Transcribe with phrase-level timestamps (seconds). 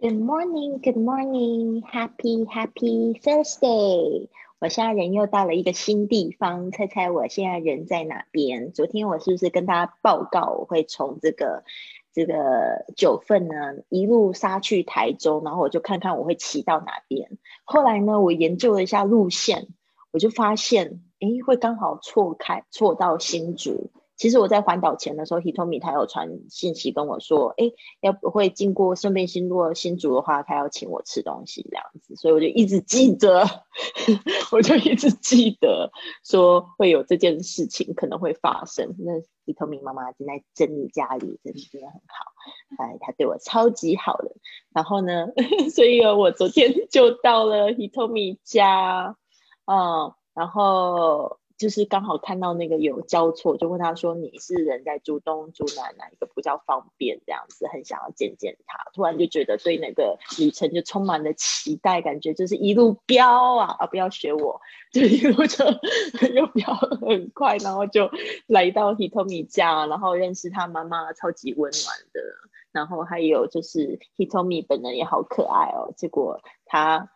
[0.00, 4.28] Good morning, good morning, happy, happy Thursday！
[4.60, 8.70] 我现在人又到了一个新地方，猜猜我现在人在哪边？
[8.70, 11.64] 昨天我是不是跟大家报告，我会从这个
[12.12, 13.54] 这个九份呢
[13.88, 17.36] 一路杀去台中，然后我就看看我会骑到哪边。
[17.64, 19.66] 后来呢，我研究了一下路线，
[20.12, 23.90] 我就发现，哎，会刚好错开错到新竹。
[24.18, 27.70] 其实我在环岛前的时候，Hitomi 他有传信息跟我说，哎，
[28.00, 33.46] 要不会经过顺便经过新竹的话，他要请我吃东西这样子，所以我就一直记得，
[34.50, 35.90] 我就一直记得
[36.24, 38.92] 说会有这件事情可能会发生。
[38.98, 39.12] 那
[39.46, 44.32] Hitomi 妈妈正在整理家里，真的真的很好，哎，她对我超级好的。
[44.74, 45.28] 然后呢，
[45.72, 49.16] 所以我昨天就到了 Hitomi 家，
[49.66, 51.37] 嗯，然后。
[51.58, 63.86] 就是刚好看到那个有交错，就问他说：“你是人在住东、住南，哪一个比较方便？”这样子很想要见见他，突然就觉得对那个旅程就充满了期待，感觉就是一路飙啊啊！
[63.86, 64.60] 不要学我，
[64.92, 65.64] 就一路就
[66.32, 68.08] 又飙很快，然后就
[68.46, 72.20] 来到 Hitomi 家，然后认识他妈妈，超级温暖的。
[72.70, 77.10] 然后还有就是 Hitomi 本人也好可爱哦，结果他。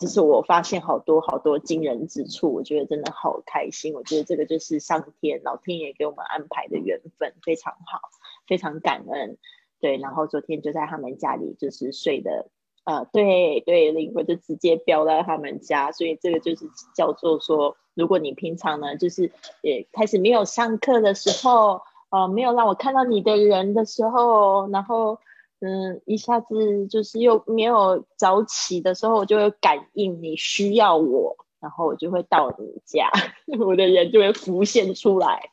[0.00, 3.92] 就是我发现好多好多惊人之处，我觉得真的好开心。
[3.92, 8.00] 我觉得这个就是上天老天爷给我们安排的缘分，非常好，
[8.48, 9.36] 非常感恩。
[9.78, 12.48] 对，然后昨天就在他们家里就是睡的，
[12.84, 25.18] 呃，对对，灵魂就直接飙到他们家，所以这个就是叫做说，如果你平常呢，就是也开始没有上课的时候，呃，没有让我看到你的人的时候，然后。
[25.60, 33.10] 嗯，一下子就是又没有早起的时候，我就会感应你需要我，然后我就会到你家，
[33.60, 35.50] 我的人就会浮现出来。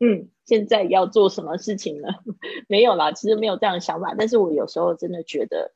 [0.00, 2.08] 嗯，现在要做什么事情呢？
[2.68, 4.14] 没有啦，其实没有这样的想法。
[4.16, 5.72] 但是我有时候真的觉得，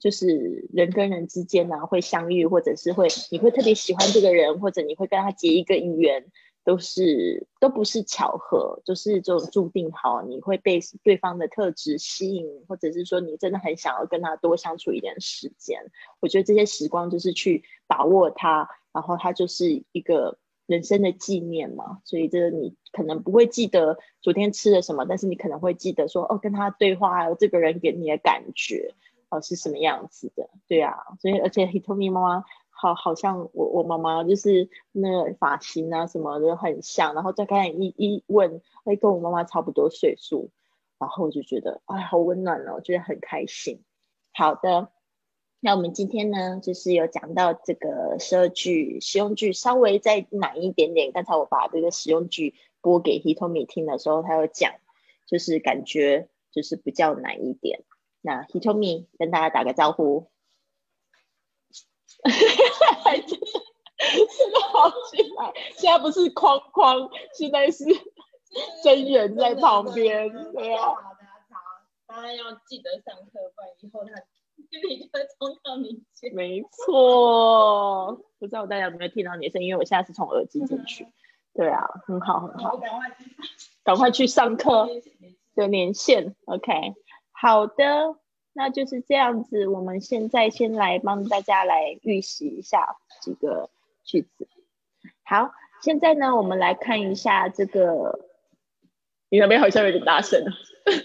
[0.00, 6.26] 就是人跟人之间呢，会相遇，或者是会你会特别喜欢这个人，或者你会跟他结一个姻缘。
[6.70, 15.90] 都是都不是巧合，就是这种注定好，你会被对方的特质吸引，或者是说你真的很想要跟他多相处一点时间。
[16.20, 21.98] 我觉得这些时光就是去把握它，然后它就是一个人生的纪念嘛。
[22.04, 28.94] 所以这个你可能不会记得昨天吃了什么，但是你可能会记得说哦，跟他对话，还有这个人给你的感觉
[29.28, 30.48] 哦是什么样子的。
[30.68, 32.44] 对啊，所以而且 Hitomi 妈妈。
[32.80, 40.48] 好，好像我我妈妈就是那个发型啊什么的很像，然后再看一一问，哎，跟我妈妈差不多岁数，
[40.98, 43.82] 然后我就觉得哎，好温暖哦，觉得很开心。
[44.32, 44.88] 好的，
[45.60, 51.12] 那我们今天呢，就是有讲到这个十二句实用句，稍微再难一点点。
[51.12, 54.72] 刚才我把这个实用句播给 Hitomi 听的时候，他有讲，
[55.26, 57.82] 就是感觉就是比较难一点。
[58.22, 60.29] 那 Hitomi 跟大家打个招呼。
[64.00, 67.84] 真的好起来，现在不是框框，现在是
[68.82, 70.30] 真人在旁边。
[70.52, 70.94] 对啊，
[72.06, 74.10] 当然要记得上课，不然以后他
[74.70, 76.34] 心里就会冲到你前。
[76.34, 79.68] 没错，不知道大家有没有听到你的声音？
[79.68, 81.06] 因为我现在是从耳机进去。
[81.52, 82.80] 对啊，很好很好。
[83.82, 84.88] 赶快去上课
[85.54, 86.34] 的连线。
[86.46, 86.94] OK，
[87.32, 88.16] 好的。
[88.52, 93.70] 那就是这样子，我们现在先来帮大家来预习一下几个
[94.04, 94.48] 句子。
[95.24, 95.52] 好，
[95.82, 98.20] 现在呢，我们来看一下这个，
[99.28, 100.44] 你那边好像有点大声，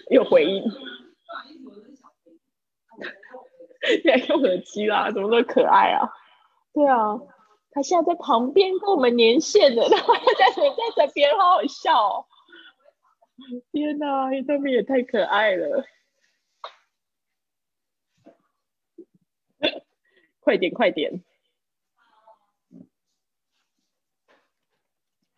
[0.10, 0.64] 有回应。
[4.04, 6.10] 在用耳机啦，怎么那么可爱啊？
[6.74, 7.20] 对啊，
[7.70, 10.22] 他现在在旁边跟我们连线的，然后在
[10.56, 12.26] 在这边，好好笑哦！
[13.72, 15.86] 天哪，他们也太可爱了。
[20.46, 21.24] 快点，快点！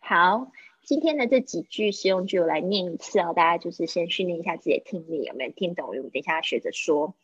[0.00, 0.52] 好，
[0.84, 5.88] 今天的这几句实用句我来念一次哦，大家就是先训练一下自己的听力，有没有听懂？
[5.88, 7.14] 我们等一下学着说。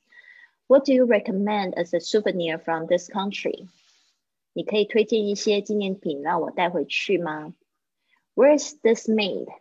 [0.67, 3.69] What do you recommend as a souvenir from this country？
[4.55, 7.55] 你可以推荐一些纪念品让我带回去吗
[8.35, 9.55] ？Where is this made？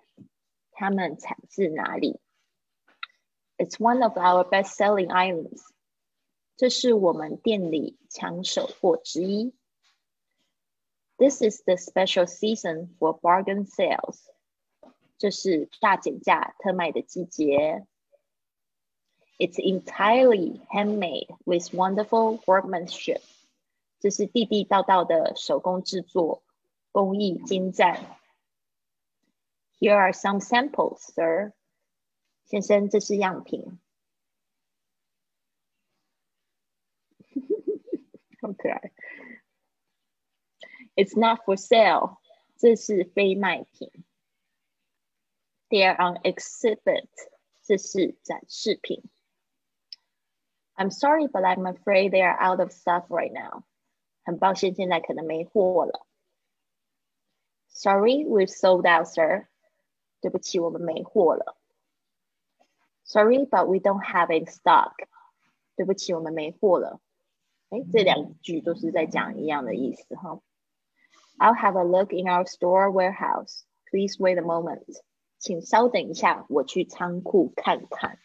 [0.72, 2.22] 它们产自哪里
[3.58, 5.73] ？It's one of our best-selling items.
[6.57, 9.55] 这是我们店里抢手货之一。
[11.17, 14.19] This is the special season for bargain sales。
[15.19, 17.87] 这是大减价特卖的季节。
[19.39, 23.21] It's entirely handmade with wonderful workmanship。
[24.01, 26.43] 这是地地道道的手工制作，
[26.93, 28.19] 工艺精湛。
[29.79, 31.53] Here are some samples, sir。
[32.45, 33.79] 先生，这是样品。
[38.63, 38.93] 爱。
[40.95, 42.19] It's not for sale，
[42.57, 43.91] 这是非卖品。
[45.69, 47.09] They are on exhibit，
[47.63, 49.03] 这是展示品。
[50.75, 53.65] I'm sorry, but I'm afraid they are out of stock right now.
[54.25, 56.07] 很抱歉，现在可能没货了。
[57.69, 59.47] Sorry, we've sold out, sir.
[60.21, 61.57] 对不起，我们没货了。
[63.05, 64.95] Sorry, but we don't have in stock.
[65.77, 67.01] 对不起，我们没货了。
[67.74, 70.40] 哎，这两句都是在讲一样的意思哈。
[71.40, 73.62] I'll have a look in our store warehouse.
[73.90, 74.84] Please wait a moment.
[75.40, 78.20] 请稍等一下，我去仓库看看。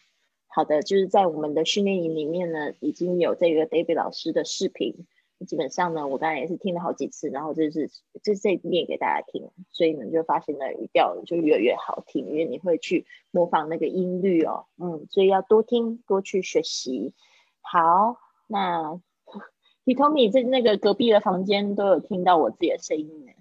[0.45, 5.07] 好的，就是在我们的训练营里面呢，已经有这个 David 老师的视频。
[5.47, 7.89] 基本上呢，我刚才也是听了好几次，然后就是
[8.21, 17.15] 这这念给大家听，所以呢就发现呢语调就越来越好听，因为你会去模仿那个音律哦，嗯，所以要多听多去学习。
[17.61, 18.17] 好，
[18.47, 18.99] 那
[19.89, 23.31] Hitomi 在那个隔壁的房间都有听到我自己的声音呢，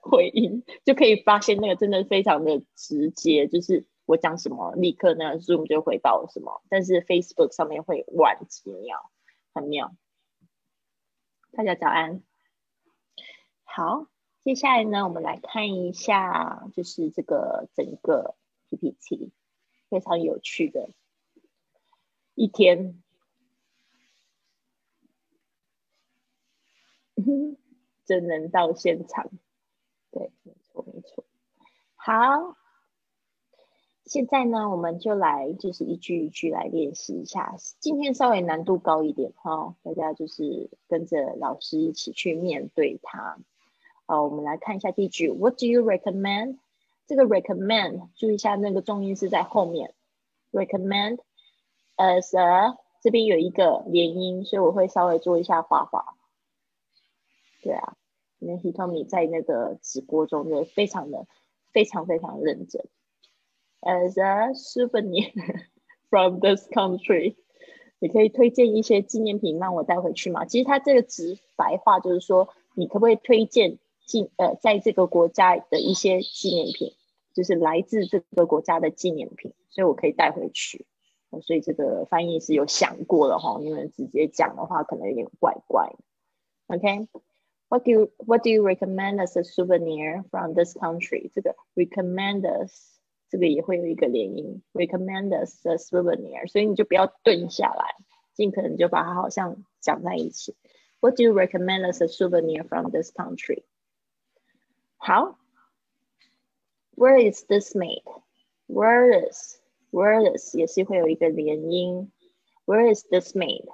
[0.00, 9.10] 回音就可以发现那个真的非常的直接，就是我讲什么立刻那 Zoom 就回报什么，但是 Facebook 上面会晚几秒，
[9.52, 9.92] 很妙。
[11.50, 12.22] 大家早安，
[13.64, 14.06] 好，
[14.44, 18.36] 接下来呢，我们来看一下，就是这个整个
[18.70, 19.32] PPT，
[19.90, 20.90] 非常有趣的
[22.36, 23.02] 一天，
[28.04, 29.30] 真人到现场，
[30.10, 31.24] 对，没错没错，
[31.96, 32.56] 好。
[34.04, 37.56] 现在呢，我们就来就是一句一句来练习一下。
[37.80, 43.36] 今天稍微难度高一点哈，大家就是跟着老师一起去面对它。
[44.06, 46.58] 好，我们来看一下第一句，What do you recommend？
[47.08, 49.92] 这个 recommend 注意一下那个重音是在后面
[50.52, 51.18] ，recommend
[51.96, 56.15] as a 这边有一个连音，所以我会稍微做一下画画。
[57.66, 57.96] 对啊，
[58.38, 61.26] 因为 Hitomi 在那个直播中就非常的
[61.72, 62.86] 非常非常认真。
[63.80, 65.32] As a souvenir
[66.08, 67.34] from this country，
[67.98, 70.44] 你可以推荐一些纪念品让我带回去吗？
[70.44, 76.92] 其实它这个直白话就是说，你可不可以推荐纪呃，在这个国家的一些纪念品，
[77.34, 80.86] 就是来自这个国家的纪念品，所以我可以带回去。
[81.42, 85.92] 所以这个翻译是有想过的哈，因为直接讲的话可能有点怪怪。
[86.68, 87.08] OK
[87.69, 91.31] OK，What do you What do you recommend as a souvenir from this country？
[91.33, 92.99] 这个 recommend us。
[93.29, 97.95] 这个也会有一个连音，recommend us a souvenir，所以你就不要顿下来，
[98.33, 100.53] 尽可能就把它好像讲在一起。
[100.99, 103.63] What do you recommend us a souvenir from this country？
[104.97, 105.39] 好，
[106.97, 112.11] Where is this made？Where is？Where is 也是会有一个连音。
[112.65, 113.69] Where is this made？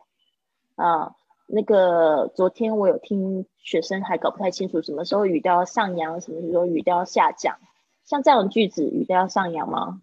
[0.75, 1.16] 啊，
[1.54, 7.58] 那个昨天我有听学生还搞不太清楚什么时候语调要上扬，什么时候语调要下降。
[8.04, 10.00] 像这样的句子，语调要上扬吗？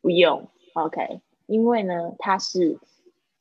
[0.00, 1.20] 不用，OK。
[1.46, 2.78] 因为呢，它是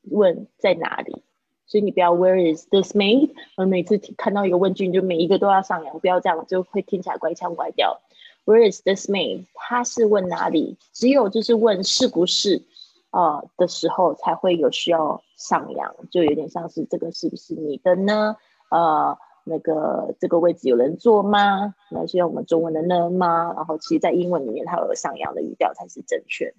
[0.02, 1.22] 问在哪里，
[1.68, 3.36] 所以你不要 Where is this made？
[3.58, 8.02] 我每次看到一个问句，你就每一个都要上扬，不要这样，就会听起来怪腔怪调。
[8.46, 9.46] Where is this made？
[9.54, 10.78] 它是问哪里？
[10.92, 12.64] 只有就是问是不是
[13.16, 18.36] 呃的时候，才会有需要上扬，就有点像是这个是不是你的呢？
[18.70, 19.18] 呃。
[19.48, 21.76] 那个这个位置有人坐吗？
[21.92, 23.54] 那是用我们中文的呢吗？
[23.56, 26.56] 然后其实，在英文里面，它有上扬的语调才是正确的。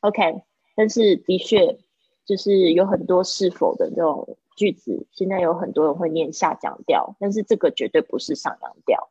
[0.00, 0.42] OK，
[0.74, 1.78] 但是的确
[2.24, 9.08] 就是有很多是否的这种句子，现在有很多人会念下降调，但是这个绝对不是上扬调。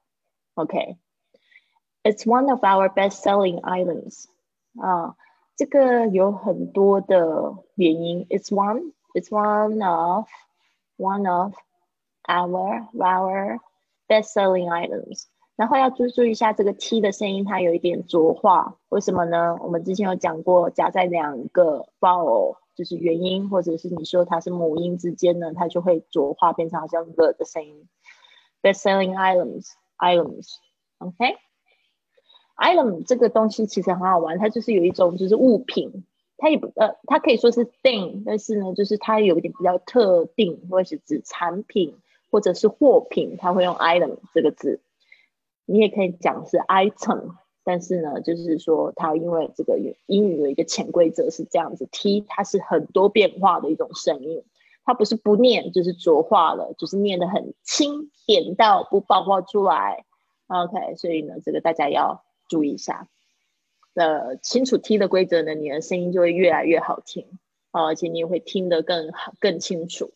[0.56, 4.26] OK，It's one of our best-selling islands。
[4.78, 5.16] 啊，
[5.56, 8.26] 这个有很多的原因。
[8.30, 11.54] It's one，It's one of，one of。
[12.28, 13.60] Our our
[14.08, 19.56] best-selling items，然后要注注意一下这个 t 的声音，它有一点浊化，为什么呢？
[19.62, 27.88] 我们之前有讲过，夹在两个 vowel，就是元音或者是你说它是母音之间呢，它就会浊化，变成好像 the 的声音。
[28.64, 29.68] Best-selling items,
[30.00, 30.56] items,
[30.98, 31.38] OK?
[32.58, 36.04] Item 这个东西其实很好玩，它就是有一种就是物品，
[36.38, 41.96] 它也不呃，它可以说是 thing，但是呢，就是它有一点比较特定，或者是指产品。
[42.32, 44.82] 或者是货品，它会用 item 这个字，
[45.66, 54.44] 你也可以讲是 item，但是呢，就是说它因为这个英语有一个潜规则是这样子，t 它是很多变化的一种声音，
[54.84, 60.04] 它不是不念就是浊化了，就是念得很轻，点到不爆发出来。
[60.48, 63.08] OK，所以呢，这个大家要注意一下，
[63.94, 67.40] 呃，清楚 t 的规则呢，你的声音就会越来越好听。
[67.72, 70.14] 哦，而且你也会听得更好、更清楚。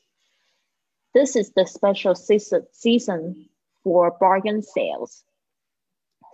[1.11, 3.49] This is the special season season
[3.83, 5.21] for bargain sales.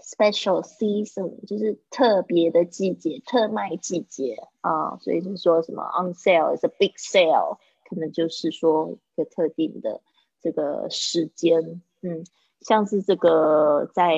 [0.03, 7.57] Special season 就是特别的季节、特卖季节啊，所以是说什么 on sale is a big sale，
[7.89, 10.01] 可能就是说一个特定的
[10.41, 12.23] 这个时间，嗯。
[12.67, 14.15] 像是这个在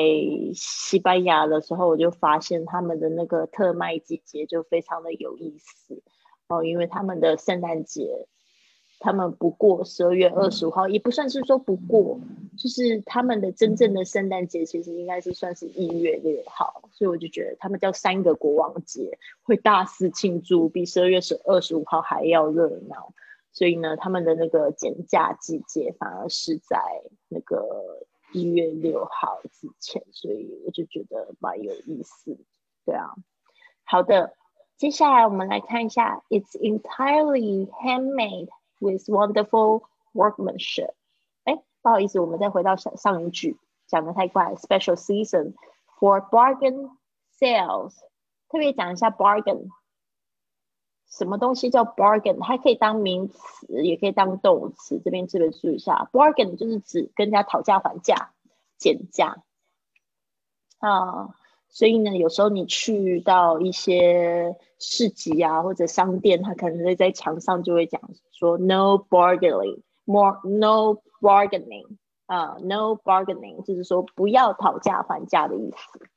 [0.56, 6.02] 西班牙的时候，我就发现他们的那个特卖季节就非常的有意思
[6.48, 8.26] 哦，因为他们的圣诞节，
[9.02, 12.22] 他们不过十二月二十五号，也不算是说不过，
[12.58, 23.12] 就是他们的真正的圣诞节其实应该是算是一月六号，所以我就觉得他们叫三个国王节，会大肆庆祝，比十二月十二十五号还要热闹，
[23.52, 26.80] 所以呢，他们的那个减价季节反而是在
[27.28, 28.08] 那个。
[28.34, 32.38] 一月六号之前，所以我就觉得蛮有意思，
[32.86, 33.16] 对啊。
[33.84, 34.36] 好的，
[34.76, 40.92] 接下来我们来看一下，It's entirely handmade with wonderful workmanship。
[41.46, 43.58] 哎，不好意思，我们再回到上上一句，
[43.88, 44.54] 讲的太快。
[44.56, 45.54] Special season
[45.98, 46.92] for bargain
[47.40, 47.96] sales，
[48.50, 49.70] 特别讲一下 bargain，
[51.10, 52.38] 什么东西叫 bargain？
[52.42, 55.00] 它可以当名词，也可以当动词。
[55.04, 58.32] 这边特别注意一下，bargain 就是指跟人家讨价还价、
[58.78, 59.44] 减价
[60.80, 61.36] 啊。
[61.70, 76.08] 所以呢，有时候你去到一些市集啊或者商店，他可能会在墙上就会讲说 “no bargaining”，more no bargaining 啊，no bargaining 就是说不要讨价还价的意思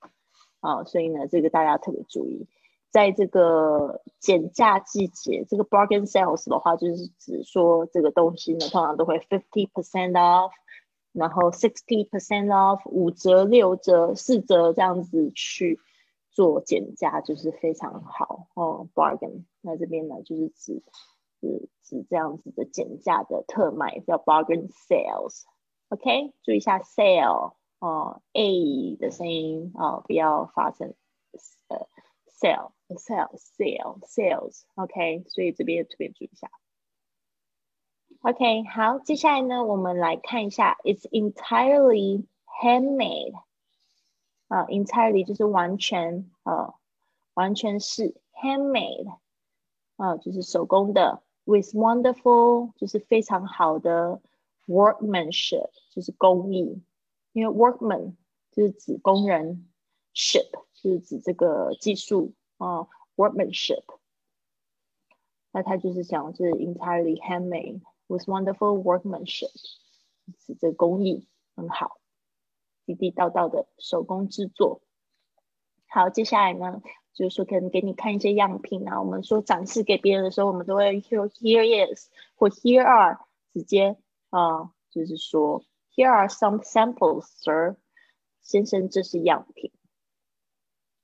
[0.60, 0.84] 啊。
[0.84, 2.46] 所以呢，这个大家特别注意。
[2.90, 10.50] 在这个减价季节，这个 bargain sales 的话，就是指说这个东西呢，通常都会 fifty percent off，
[11.12, 15.78] 然后 sixty percent off，五折、六折、四折这样子去
[16.30, 18.88] 做减价，就是非常好哦。
[18.94, 20.82] bargain 那这边呢，就是指
[21.40, 25.44] 指指这样子的减价的特卖，叫 bargain sales。
[25.90, 30.94] OK，注意一下 sale 哦，a 的声音哦，不要发成
[31.68, 31.86] 呃
[32.39, 36.51] sale。sale sale sales OK，所以这边特别注意一下。
[38.21, 42.27] OK，好，接下来呢，我们来看一下，It's entirely
[42.61, 43.33] handmade
[44.47, 46.75] 啊，entirely 就是完全啊，
[47.33, 49.17] 完全是 handmade
[49.95, 54.21] 啊，就是手工的，with wonderful 就是非常好的
[54.67, 56.83] workmanship 就是工艺，
[57.31, 58.15] 因为 workman
[58.51, 59.67] 就是指工人，
[60.13, 62.32] ship 就 是指这个技术。
[62.58, 63.84] 啊，workmanship，
[65.50, 69.50] 那它就是讲是 entirely handmade with wonderful workmanship，
[70.36, 71.98] 指这工艺很好，
[72.84, 74.82] 地地道道的手工制作。
[75.88, 76.82] 好，接下来呢，
[77.14, 79.00] 就是说可能给你看一些样品啊。
[79.00, 83.18] 我们说展示给别人的时候，我们都会用 here is 或 here are，
[83.54, 83.96] 直接
[84.28, 87.76] 啊，就是说 here are some samples，sir，
[88.42, 89.72] 先生，这是样品。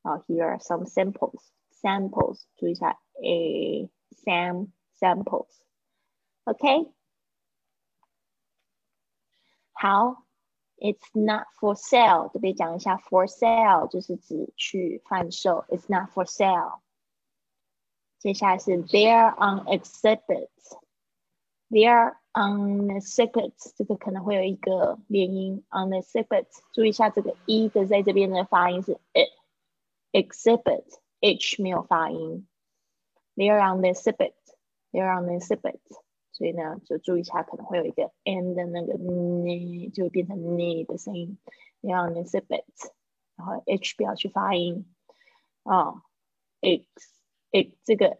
[0.05, 1.41] 好，here are some samples.
[1.81, 3.89] Samples，注意一下，a
[4.25, 4.67] sam
[4.99, 6.91] samples，OK？
[9.73, 10.25] 好，
[10.77, 16.81] It's not for sale，这边讲一下，for sale 就是指去贩售，It's not for sale。
[18.19, 29.31] 接下来是 They're on exhibit，They're on exhibit，这个可能会有一个连音，on exhibit，注意一下这个 e 的在这边的发音是 it。
[30.16, 30.84] Exhibit
[31.20, 32.48] h 没有发音
[33.34, 35.80] ，they're on the exhibit，they're on the exhibit，
[36.32, 41.36] 所以呢，就注意一下，可能会有一个 n 的那个 n 就变成 n 的声音
[41.82, 42.64] ，they're on the exhibit，
[43.36, 44.86] 然后 h 不要去发音
[45.64, 46.02] 啊
[46.60, 46.86] ，x
[47.50, 48.18] x 这个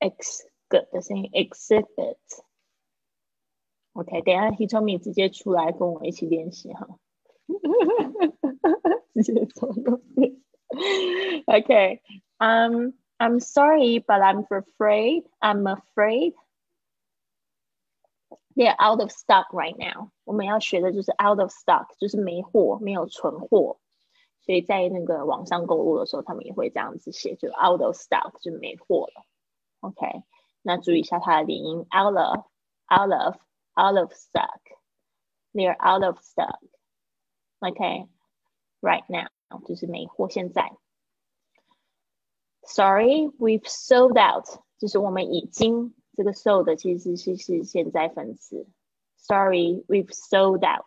[0.00, 2.16] x 个的声音 exhibit。
[3.92, 6.98] OK，等下 Hitomi 直接出来跟我一起练习哈，
[9.14, 10.42] 直接从右边。
[11.47, 12.01] okay.
[12.39, 15.23] Um, I'm sorry, but I'm afraid.
[15.41, 16.33] I'm afraid
[18.55, 20.11] they're out of stock right now.
[20.23, 23.79] 我们要学的就是 out of stock，就是没货，没有存货。
[24.41, 29.23] 所以在那个网上购物的时候，他们也会这样子写，就 out of stock，就没货了。
[29.81, 30.23] OK，
[30.63, 36.59] 那注意一下它的连音，out of，out of，out of stock。They're out of stock.
[37.59, 38.07] Okay,
[38.81, 39.27] right now.
[39.66, 40.28] 就是没货。
[40.28, 40.72] 现在
[42.62, 44.46] ，Sorry, we've sold out，
[44.78, 48.66] 就是我们已经这个 sold 其实是是现在分词。
[49.16, 50.86] Sorry, we've sold out。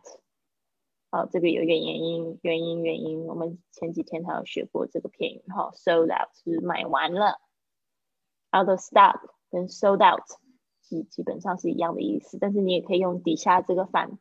[1.12, 3.26] 哦，这个有一个原因，原因，原因。
[3.26, 7.40] 我们前几天还有学过这个片语哈，sold out 是买完了
[8.56, 10.24] ，out of stock 跟 sold out
[10.82, 14.20] 基基本上是一样的意思，但是你也可以用底下这个反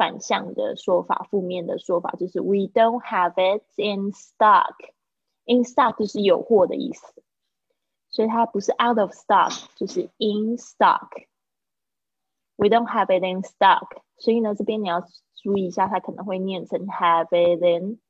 [0.00, 4.74] 反向的说法，负面的说法就是 we don't have it in stock。
[5.44, 7.22] in stock 就是有货的意思，
[8.08, 11.26] 所以它不是 out of stock，就是 in stock。
[12.56, 15.02] We don't have it in stock，所以呢，这边你要
[15.34, 18.00] 注意一下，它可能会念成 have it in，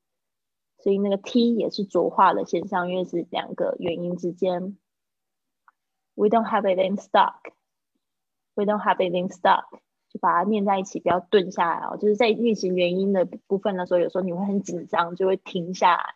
[0.78, 4.78] 所以那个 t 也是浊化的现象，因为是两个元音之间。
[6.14, 7.50] We don't have it in stock。
[8.54, 9.80] We don't have it in stock，
[10.10, 11.96] 就把它念在一起，不要顿下来哦。
[11.96, 16.14] 就是在运行元音的部分的时候，有时候你会很紧张，就会停下来。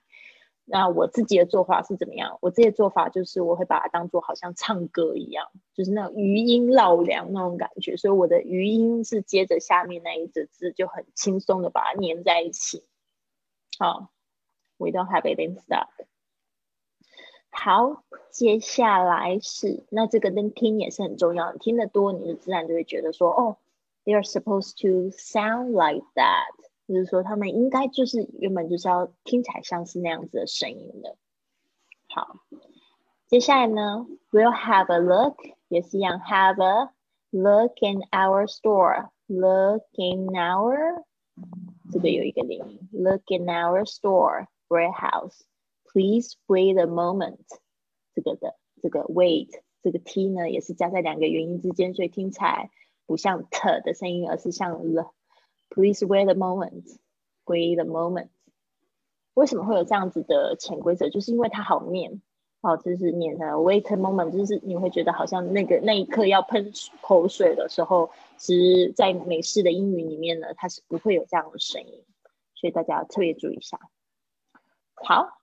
[0.67, 2.39] 那我自己的做法是怎么样？
[2.41, 7.97] 我自己的做法就是我会把它当做好像唱歌一样，就是那种余音绕梁那种感觉。
[7.97, 12.83] 所以我的余音是接着下面那一只字，就很轻松的把它粘在一起。
[13.79, 14.09] 好
[14.79, 15.89] ，We don't have it in stock。
[17.51, 23.59] 好，接下来是那这个跟听也是很重要的，听得多你就自然就会觉得说，哦
[24.06, 26.54] ，They are supposed to sound like that，
[26.88, 31.18] 就是说他们应该就是原本就是要听起来像是那样子的声音的。
[32.08, 32.40] 好，
[33.28, 36.90] 接下来呢，We'll have a look，也是一样，have a
[37.32, 41.04] look in our store，look in our，
[41.92, 47.46] 这个有一个连音，look in our store warehouse。Please wait a moment，
[48.14, 49.50] 这个的这个 wait
[49.82, 52.70] 这个 t 呢也是加在两个元音之间，所以听起来
[53.07, 55.13] 不像 t 的声音，而是像 l。
[55.71, 58.29] Please wait a moment，wait a moment。
[59.35, 61.09] 为什么会有这样子的潜规则？
[61.11, 62.23] 就是因为它好念，
[62.61, 72.05] 哦，就是念的 wait a moment，就是你会觉得好像那个那一刻要喷口水的时候，其实在美式的英语里面呢，它是不会有这样的声音，
[72.55, 73.81] 所以大家要特别注意一下。
[74.95, 75.41] 好。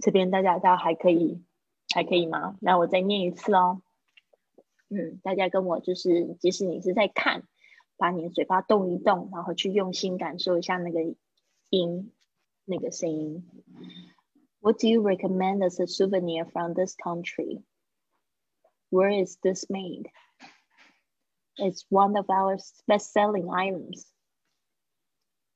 [0.00, 1.44] 这边大家大家还可以
[1.93, 2.57] 还可以吗？
[2.61, 3.81] 那我再念一次哦。
[4.89, 7.43] 嗯，大家跟我就是，即使你是在看，
[7.97, 11.01] 把你的嘴巴动一动，然后去用心感受一下那个
[11.69, 12.13] 音，
[12.65, 13.45] 那个声音。
[14.59, 17.63] What do you recommend as a souvenir from this country?
[18.89, 20.09] Where is this made?
[21.57, 24.05] It's one of our best-selling items.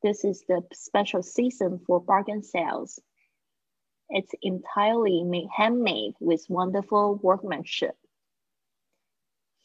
[0.01, 2.99] This is the special season for bargain sales.
[4.08, 7.96] It's entirely made, handmade with wonderful workmanship.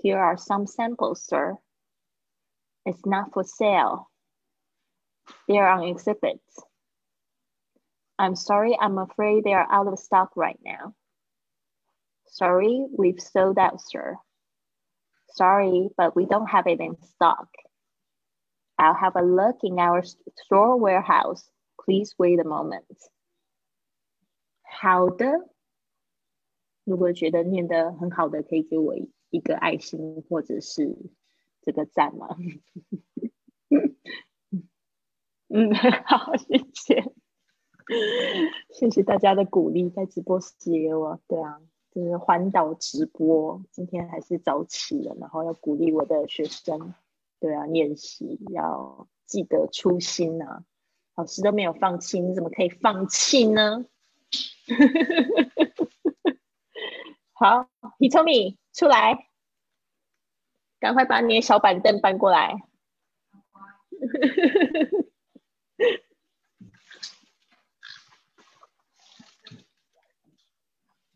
[0.01, 1.57] Here are some samples, sir.
[2.85, 4.09] It's not for sale.
[5.47, 6.41] They're on exhibit.
[8.17, 10.95] I'm sorry, I'm afraid they are out of stock right now.
[12.27, 14.17] Sorry, we've sold out, sir.
[15.33, 17.47] Sorry, but we don't have it in stock.
[18.79, 21.47] I'll have a look in our store warehouse.
[21.83, 22.85] Please wait a moment.
[24.73, 25.49] 好的，
[26.85, 28.95] 如果觉得念得很好的，可以给我
[29.29, 30.97] 一个爱心或者是
[31.61, 32.37] 这个赞吗？
[35.49, 35.73] 嗯，
[36.07, 37.13] 好，谢谢，
[38.69, 46.93] 谢谢大家的鼓励，在直播室给我，对啊，就是环岛直播，今天还是早起了，然后要鼓励我的学生，
[47.41, 50.63] 对啊，练习要记得初心呐，
[51.15, 53.85] 老师都没有放弃，你怎么可以放弃呢？
[57.33, 57.67] 好
[57.99, 59.27] ，Hitomi 出来，
[60.79, 62.55] 赶快把你的小板凳搬过来。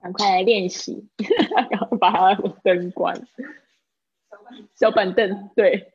[0.02, 1.10] 赶快来练习，
[1.72, 3.28] 然后把灯关。
[4.76, 5.95] 小板凳，对。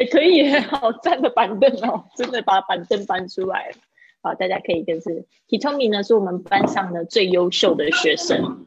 [0.00, 3.76] 也可以， 好站的板凳哦，真的把板凳搬出来了
[4.22, 8.66] 好，大家可以跟是 Hitomi 呢，是我们班上的最优秀的学生。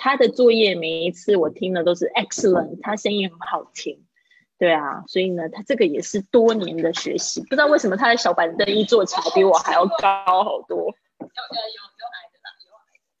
[0.00, 4.04] 他的作业每一次我听的都是 excellent，他声音很好听。
[4.56, 7.40] 对啊，所以呢，他这个也是多年的学习。
[7.42, 10.78] 不知道为什么他的小板凳一坐起来比我还要高好多。
[10.78, 12.48] 有有有矮的啦，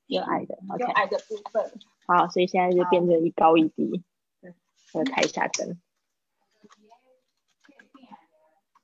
[0.06, 0.84] 有矮的，有矮的，OK。
[0.84, 1.72] 有矮的部分。
[2.06, 4.02] 好，所以现在就变成一高一低。
[4.94, 5.78] 我抬一下灯。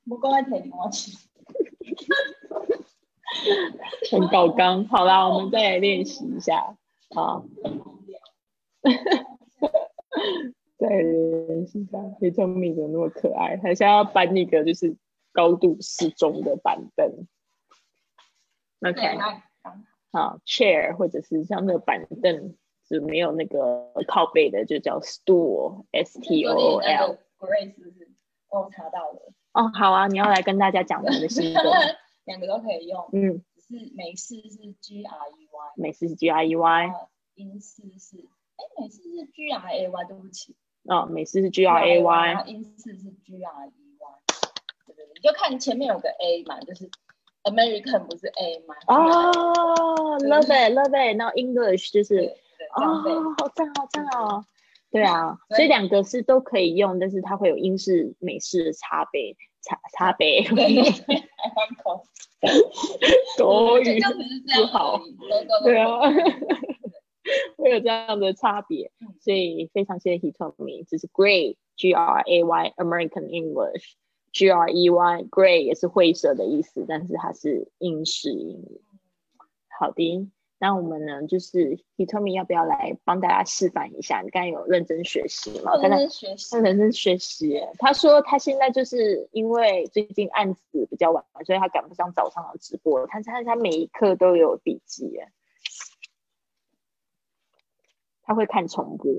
[0.09, 1.13] 不够爱提电话去，
[4.11, 4.87] 很搞刚。
[4.87, 6.77] 好啦，我们再来练习一下。
[7.15, 7.45] 好，
[10.79, 11.99] 再练习一下。
[12.21, 13.57] 黑聪明怎么那么可爱？
[13.57, 14.97] 他现在要搬一个就是
[15.33, 17.27] 高度适中的板凳。
[18.81, 19.19] OK，
[20.13, 22.55] 好，chair 或者是像那个板凳
[22.87, 27.19] 是没有那个靠背的，就叫 stool，S T O O L。
[27.39, 28.13] Grace 是不是？
[28.51, 29.33] 哦，查到了。
[29.55, 31.63] 哦，好啊，你要来跟大家讲我们的心得。
[32.27, 33.09] 两个都可以用。
[33.13, 36.95] 嗯，只是美式是 G R E Y，美式是 G R E Y，
[37.35, 38.17] 英式是，
[38.57, 44.07] 哎，美式是 G R A Y，对不起哦，美式是 G R A 然 Y，后英式是 G R E Y。
[44.87, 46.91] 对对对，你就看前面有个 A 嘛，就是
[47.45, 48.75] American 不是 A 吗？
[48.87, 52.37] 哦，love it，love it，然后 English 就是。
[52.75, 52.83] 哦，
[53.39, 54.45] 好赞好赞哦。
[54.95, 60.43] 对啊，对 所以两个是都可以用，但是它会有英式、美式的差别，差差别。
[60.55, 62.05] 对对对，台湾口
[63.39, 65.01] 国语就就只是这样不好。
[65.65, 65.99] 对啊，
[67.59, 73.97] 会有这样的差别嗯，所以非常谢谢 Hitomi，这是 Great G R A Y American English
[74.33, 78.81] G R E Y Gray 也是灰色的意思，但是它是英式英语。
[79.77, 80.31] 好的，
[80.65, 84.23] 那我们呢，就是 Hitomi 要不要来帮大家示范一下？
[84.23, 85.77] 你刚才有认真学习吗？
[85.77, 86.61] 认真学习他。
[86.61, 87.61] 认真学习。
[87.79, 93.07] 他说他现在就是因为最近案子比较晚，所以他赶不上早上的直播。
[93.09, 95.29] 他他他每一课都有笔记耶，
[98.23, 99.13] 他会看重播，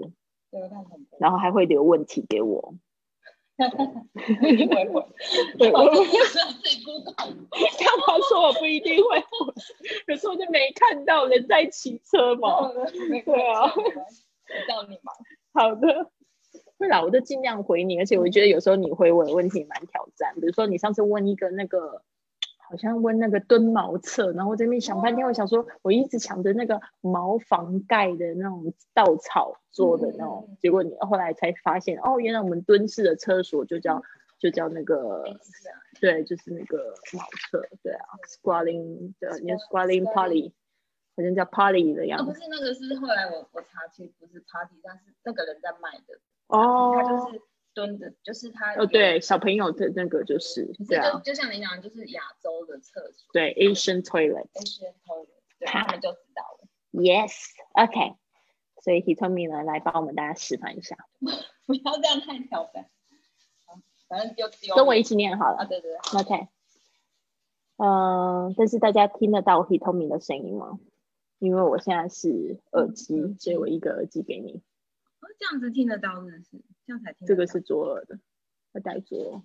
[0.49, 1.19] 对，看重播。
[1.19, 2.73] 然后还会留问题给我。
[4.49, 5.05] 一定会回。
[5.57, 7.13] 对，我我自己 Google。
[7.15, 9.25] 干嘛说我不一定会回？
[10.07, 12.69] 有时候就没看到人在骑车嘛。
[12.73, 13.67] 对啊
[14.67, 15.15] 叫你忙。
[15.53, 16.11] 好的，
[16.77, 22.01] 会啦，我就尽量回你，而且我觉得有时候你回我的问题蛮挑战，比如说你上次问一个那个，
[22.75, 34.03] 好像问那个蹲茅厕，然后我这边想半天，我想说我一直想着那个茅房盖的那种稻草做的那种，嗯结果你后来才发现，哦，原来我们蹲式的厕所就叫
[34.39, 35.23] 就叫那个，
[36.01, 40.53] 对，就是那个茅厕，对啊，squatting 的，你 squatting party，
[41.15, 47.41] 好像叫 party 的啊，样子，不是那个，是后来我我查，其实不是 party，但是那个人在卖的，哦，他就是
[47.75, 54.47] 蹲着，就是他哦，对，小朋友的那个就是就，就像你讲，就是亚洲的厕所，对，Asian toilet。
[54.53, 55.27] ，Asian toilet，
[55.59, 56.67] 对，他们就知道了。
[56.93, 58.15] Yes，OK、
[58.81, 60.95] 所以 Hitomi 呢来帮我们大家示范一下，
[61.67, 62.89] 不要这样太挑战。
[64.07, 65.65] 反正就丢跟我一起念好啊，了。
[65.67, 66.47] 对对对，OK，
[67.77, 70.79] 嗯、但是大家听得到 Hitomi 的声音吗？
[71.39, 74.61] 因为我现在是耳机，嗯所以我一个耳机给你，哦
[75.37, 76.63] 这样子听得到，是不是？
[76.85, 77.27] 这样才听得到。
[77.27, 78.19] 这个是左耳的，
[78.73, 79.41] 我戴左耳，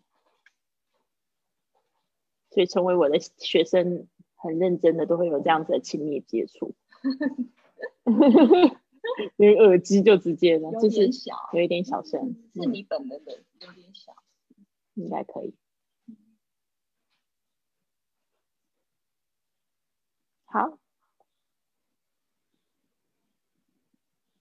[2.51, 6.75] 所以成为我的学生很认真的都会有这样子的亲密接触，
[9.37, 14.15] 因为耳机就直接了，就是小，有一点小声，嗯是你本人的有点小。
[14.95, 15.55] 应该可以。
[20.45, 20.79] 好，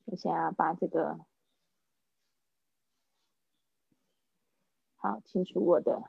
[0.06, 1.20] 我现在要把这个
[5.00, 6.04] 好清除我的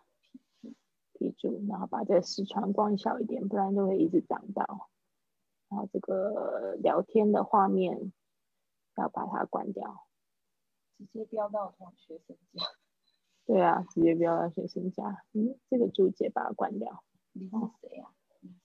[1.14, 4.90] 批注，然后把这个视窗关小一点，不然就会一直挡到。
[5.68, 8.12] 然后这个聊天的画面
[8.96, 10.06] 要把它关掉。
[10.98, 12.62] 直接标到同学生家，
[13.46, 15.24] 对啊，直接标到学生家。
[15.32, 17.02] 嗯，这个注解把它关掉。
[17.32, 18.10] 你是谁啊？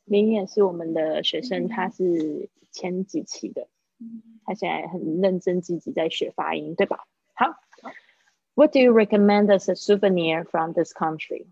[0.03, 7.07] 林也是我们的学生，他是前几期的，嗯他现在很认真积极在学发音，对吧？
[8.54, 11.46] 好，What do you recommend as a souvenir from this country？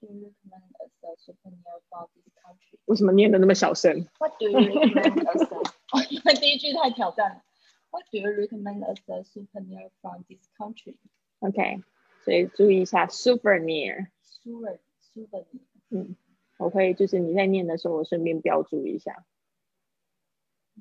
[0.00, 2.78] Do you recommend as a souvenir from this country?
[2.86, 4.06] 为什么念的那么小声？
[4.18, 5.56] What do you recommend as a？
[5.56, 7.42] 哦，因为第一句太挑战了。
[7.90, 10.96] What do you recommend as a souvenir from this country?
[11.38, 11.82] OK，
[12.24, 14.08] 所以注意一下 souvenir。
[14.42, 14.78] Souvenir,
[15.14, 15.46] souvenir.
[15.90, 16.16] 嗯，
[16.58, 19.24] 我会就是你在念的时候，我顺便标注一下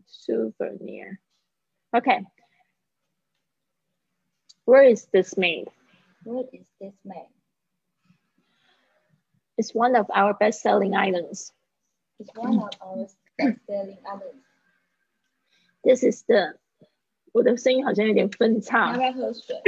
[0.07, 2.25] souvenir。OK。
[4.69, 5.67] Where is this made?
[6.23, 7.29] Where is this made?
[9.57, 11.53] It's one of our best-selling items.
[12.19, 13.07] It's one of our
[13.38, 14.43] best-selling items.
[15.83, 16.57] This is the
[17.31, 19.61] 我的声音好像有点分你要叉不，要喝水？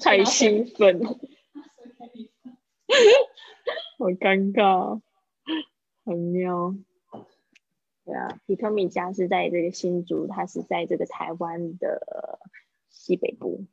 [0.00, 1.02] 太兴奋，
[3.98, 5.00] 好尴尬，
[6.04, 6.74] 很妙。
[8.05, 12.39] 对啊，Hitomi 家是在这个新竹，他是在这个台湾的
[12.89, 13.65] 西北部，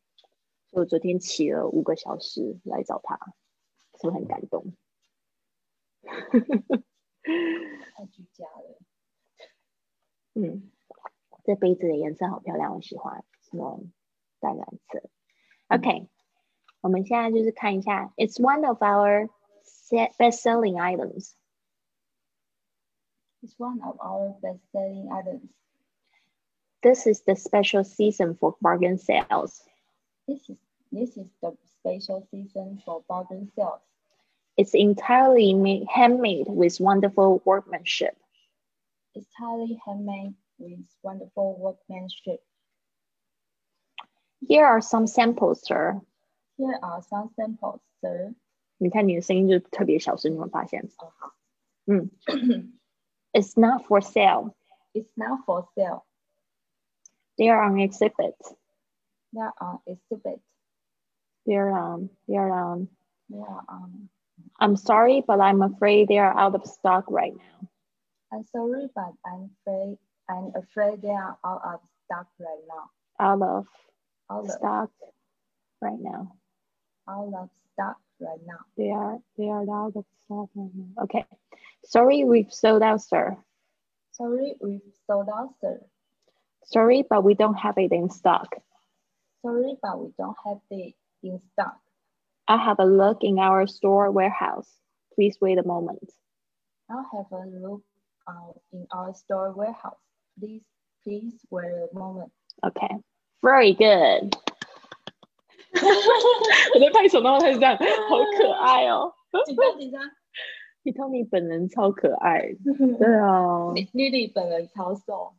[0.69, 3.17] 所以我昨天骑了五个小时来找他，
[4.01, 4.73] 是不是很感动？
[6.03, 6.13] 太
[8.07, 8.79] 居家了。
[10.35, 10.71] 嗯，
[11.43, 13.91] 这杯子的颜色好漂亮，我喜欢，是那种
[14.39, 15.03] 淡蓝色。
[15.67, 16.09] OK，
[16.81, 19.29] 我们现在就是看一下，It's one of our
[19.65, 21.35] se- best-selling items.
[23.44, 25.50] It's one of our best-selling items.
[26.82, 29.62] This is the special season for bargain sales.
[30.28, 30.58] This is
[30.92, 33.82] This is the special season for bargain sales.
[34.56, 38.16] It's entirely made, handmade with wonderful workmanship.
[39.14, 42.42] It's highly handmade with wonderful workmanship.
[44.48, 46.00] Here are some samples, sir.
[46.58, 48.34] Here are some samples, sir.
[48.78, 50.82] 你看你的声音就特别小声，你有没有发现？
[51.00, 51.34] 哦，好。
[51.88, 52.10] 嗯
[53.35, 54.55] ，It's not for sale.
[54.95, 56.05] It's not for sale.
[57.39, 58.35] They are on exhibit.
[59.33, 60.41] They are on exhibit.
[61.47, 62.11] They are on.
[62.29, 62.89] They are on.
[63.29, 64.09] They are on.
[64.59, 67.69] I'm sorry, but I'm afraid they are out of stock right now.
[68.33, 69.97] I'm sorry, but I'm afraid
[70.29, 72.91] I'm afraid they are out of stock right now.
[73.19, 73.67] Out of
[74.31, 74.91] Out of stock
[75.81, 76.37] right now.
[77.09, 78.59] Out of stock right now.
[78.77, 81.05] They are they are out of stock right now.
[81.05, 81.25] Okay.
[81.85, 83.37] Sorry, we've sold out, sir.
[84.13, 85.81] Sorry, we've sold out, sir.
[86.65, 88.55] Sorry, but we don't have it in stock.
[89.43, 91.79] Sorry, but we don't have it in stock.
[92.47, 94.69] I'll have a look in our store warehouse.
[95.15, 96.13] Please wait a moment.
[96.91, 97.83] I'll have a look
[98.27, 99.99] uh, in our store warehouse.
[100.39, 100.63] Please,
[101.05, 102.33] please wait a moment.
[102.65, 102.97] Okay.
[103.43, 104.37] Very good.
[106.75, 109.13] 我在拍手，然后他是这样，好可爱哦。
[109.47, 110.03] 紧张紧张。
[110.83, 112.55] Hitomi 本人超可爱，
[112.99, 115.35] 对啊，丽丽丽本人超瘦，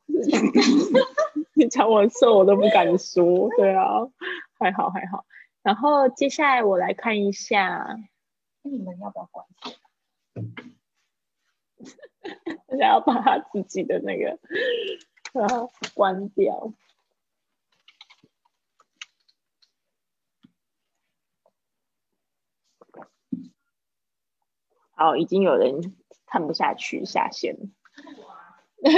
[1.56, 4.08] 你讲我瘦我都不敢说，对啊，
[4.60, 5.26] 还好还好。
[5.64, 7.98] 然后接下来我来看一下，
[8.62, 9.76] 那你们要不要关起
[10.36, 10.44] 来？
[12.68, 14.38] 大家要把他自己的那个
[15.34, 16.72] 然后关掉。
[25.02, 25.96] 好，已经有人
[26.28, 27.62] 看不下去下线了。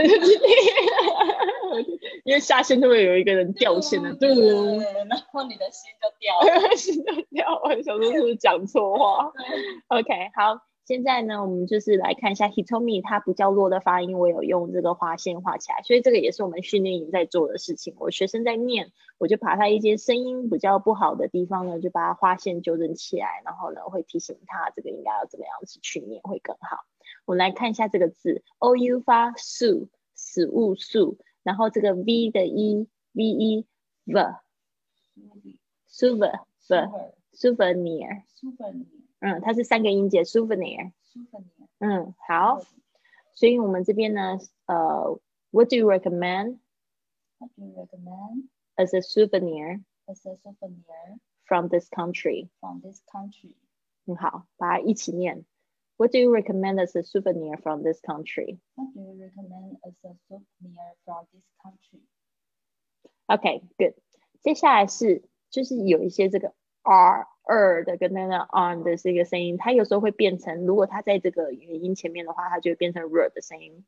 [2.25, 4.49] 因为下线就会有一个人掉线的，对对，
[5.07, 6.75] 然后你的心就掉了。
[6.75, 9.31] 心就掉，我想说是不是讲错话
[9.87, 17.95] ？OK，好，现在呢，我们就是来看一下 Hitomi，它不叫弱的发音，我有用这个划线画起来，所以这个也是我们训练营在做的事情。
[17.99, 26.85] 我学生在念，我就把他一些声音比较不好的地方呢，就把它划线纠正起来，然后呢，会提醒他这个应该要怎么样子去念会更好。
[27.25, 33.65] 我们来看一下这个字，o u 发素，死物素，然后这个 v 的 e v e
[34.03, 34.21] v
[35.89, 36.41] souvenir
[37.31, 38.23] souvenir，souvenir
[39.22, 42.60] 嗯，它是三个音节 souvenir， souvenir 嗯，好，
[43.34, 45.18] 所以我们这边呢，呃，
[45.50, 46.58] What do you recommend
[47.38, 52.48] What do you recommend as a souvenir as a souvenir from this country？
[52.60, 53.54] from this country?
[54.06, 55.44] 很好，把它一起念。
[55.96, 58.60] What do you recommend as a souvenir from this country?
[58.76, 62.02] What do you recommend as a souvenir from this country?
[63.26, 63.94] OK，good、
[64.40, 73.85] 接下来是就是有一些这个 r 二的跟那个 on 的这个声音，它有时候会变成，如果它在这个元音前面的话，它就会变成 r 的声音。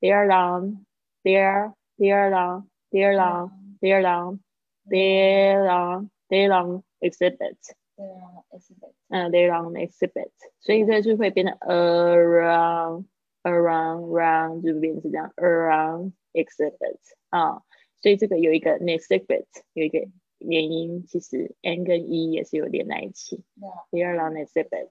[0.00, 0.84] There long,
[1.22, 4.40] there, there long, there long, there long,
[4.86, 7.56] there long, there long exhibit。
[7.96, 8.92] There are exhibit.
[9.08, 13.04] 嗯，they run exhibit，所以这就会变成 around
[13.44, 17.62] around round 就变成这样 around exhibit 啊，
[18.02, 20.08] 所以这个有一个 exhibit 有一个
[20.46, 24.88] 元音，其实 n 跟 e 也是有连在一起 Yeah,，they are on exhibit，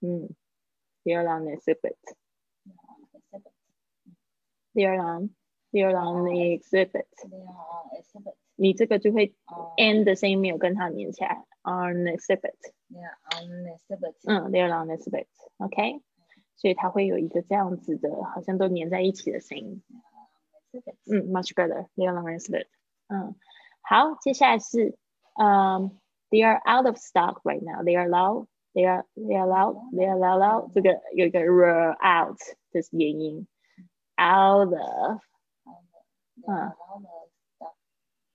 [0.00, 0.30] 嗯
[1.04, 1.96] ，they are on yeah, exhibit.
[4.74, 5.30] on
[5.72, 8.34] they are on the exhibit，They are on exhibit.
[8.58, 12.54] 你这个就会 Uh, n 的声音没有跟它连起来，on exhibit。
[12.90, 14.14] they are exhibit.
[14.24, 16.00] 嗯，they're on exhibit，OK，、
[16.56, 19.82] 所以它会有一个这样子的，好像都连在一起的声音。
[21.04, 22.66] 嗯，much better，they're on exhibit。
[23.08, 23.34] 嗯，
[23.85, 24.97] 好，接下来是，
[25.35, 25.89] 嗯、
[26.29, 30.07] t h e y are out of stock right now，they are loud，they are they are loud，they
[30.07, 32.37] are loud loud，这个有一个 r out
[32.71, 33.47] 这是元音，
[34.17, 35.21] out of
[36.43, 36.71] They are Uh.
[36.89, 37.07] out of
[37.55, 37.75] stock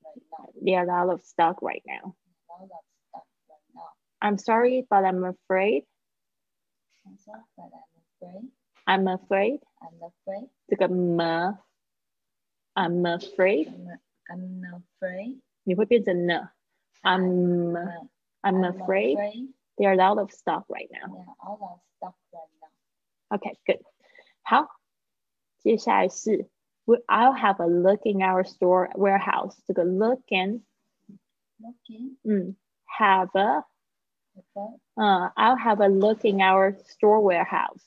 [0.02, 0.52] right now.
[0.62, 2.14] they are out of stock right now。
[2.50, 3.90] Out of stock right now.
[4.20, 5.84] I'm sorry, but I'm afraid.
[7.04, 8.50] I'm sorry, but I'm afraid.
[8.86, 9.60] I'm afraid.
[9.82, 10.48] I'm afraid.
[10.68, 11.20] 这个 m
[12.74, 13.72] I'm afraid，
[14.30, 15.40] I'm, I'm afraid.
[15.64, 16.50] 你会变成呢。
[17.02, 18.08] I'm Uh,
[18.42, 19.16] I'm afraid
[19.76, 21.06] they are out of stock right now.
[21.12, 23.36] They are out of stock right now.
[23.36, 23.82] Okay, good.
[24.42, 24.68] 好，
[25.58, 26.48] 接下来是
[26.84, 29.56] we I'll have a look in our store warehouse.
[29.66, 30.62] 这个 look and
[31.58, 32.54] Looking, 嗯
[32.84, 33.64] have a
[34.36, 34.78] okay.
[34.94, 37.82] 嗯 I'll have a look in our store warehouse.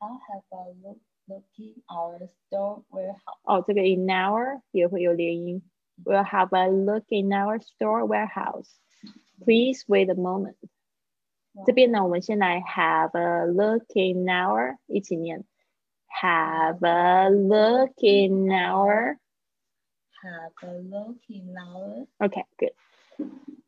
[0.00, 0.98] I'll have a look
[1.30, 5.62] looking our store warehouse 哦，这个 in our 也会有连音
[6.04, 8.68] We'll have a look in our store warehouse.
[9.44, 10.56] Please wait a moment.
[11.64, 15.44] 这边呢，我们先来 have a look in our，一起念，
[16.22, 19.16] have a look in our。
[20.22, 22.72] Have a look in our Okay, good.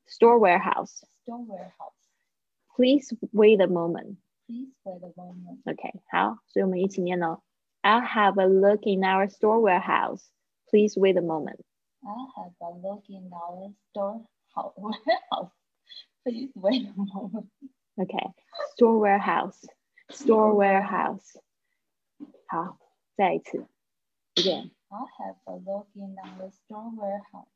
[0.06, 1.02] Store warehouse.
[1.22, 1.94] store warehouse.
[2.76, 4.18] Please wait a moment.
[4.46, 5.60] Please wait a moment.
[5.64, 7.40] OK，好，所以我们一起念哦。
[7.84, 10.28] I'll have a look in our store warehouse.
[10.70, 11.60] Please wait a moment.
[12.04, 14.20] I have a look in our store
[14.54, 15.50] house warehouse.
[16.24, 17.46] Please wait a moment.
[18.00, 18.16] OK,
[18.74, 19.64] store warehouse,
[20.10, 21.36] store warehouse.
[22.46, 22.78] 好，
[23.16, 23.66] 再一次，
[24.34, 24.70] 一遍。
[24.88, 27.48] I have a look in our store warehouse.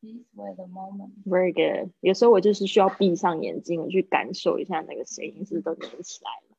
[0.00, 1.12] Please wait a moment.
[1.24, 1.92] Very good。
[2.00, 6.49] 有时候我就是需要闭上眼睛，我去感受一下那个声音是不是都连起来了。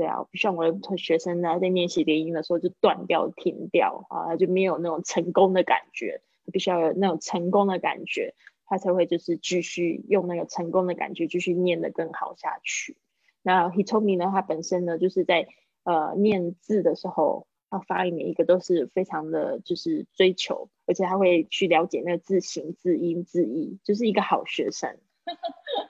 [0.00, 6.22] 对啊，不希望我的学生呢在练习连音的时候就断掉、停掉啊，他就没有那种成功的感觉。
[6.46, 8.32] 他必须要有那种成功的感觉，
[8.64, 12.96] 他才会就是继续用那个成功的感觉继续念得更好下去。
[13.42, 15.48] 那 Hitomi 呢，他本身呢就是在
[15.84, 24.96] 呃念字的时候，他发音每一个都是非常的就是追求，而且他会去了解那个字形、字音、字义，就是一个好学生，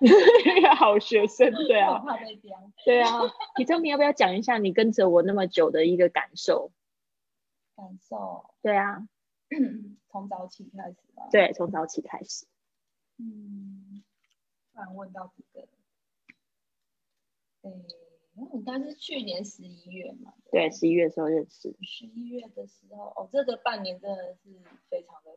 [0.01, 0.09] 一
[0.63, 2.59] 个好学生，对啊，怕被刁。
[2.85, 3.21] 对啊。
[3.57, 6.73] Hitomi 要不要讲一下你跟着我那么久的一个感受？
[7.77, 9.09] 感受对啊，
[10.11, 12.47] 从早起开始吧。，对，从早起开始。
[13.19, 14.03] 嗯，
[14.73, 15.69] 突然问到这个，
[17.63, 17.85] 诶，
[18.35, 20.35] 我应该是去年十一月嘛。
[20.51, 21.75] 对，十一月的时候认识。
[21.83, 24.51] 十一月的时候，哦，这个半年真的是
[24.89, 25.31] 非常的。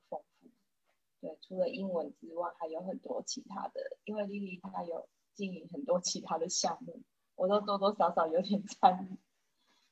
[1.23, 7.01] 对，除了英文之外，还有很多其他的，因为丽丽她有经营很多其他的项目，
[7.35, 9.17] 我都多多少少有点参与。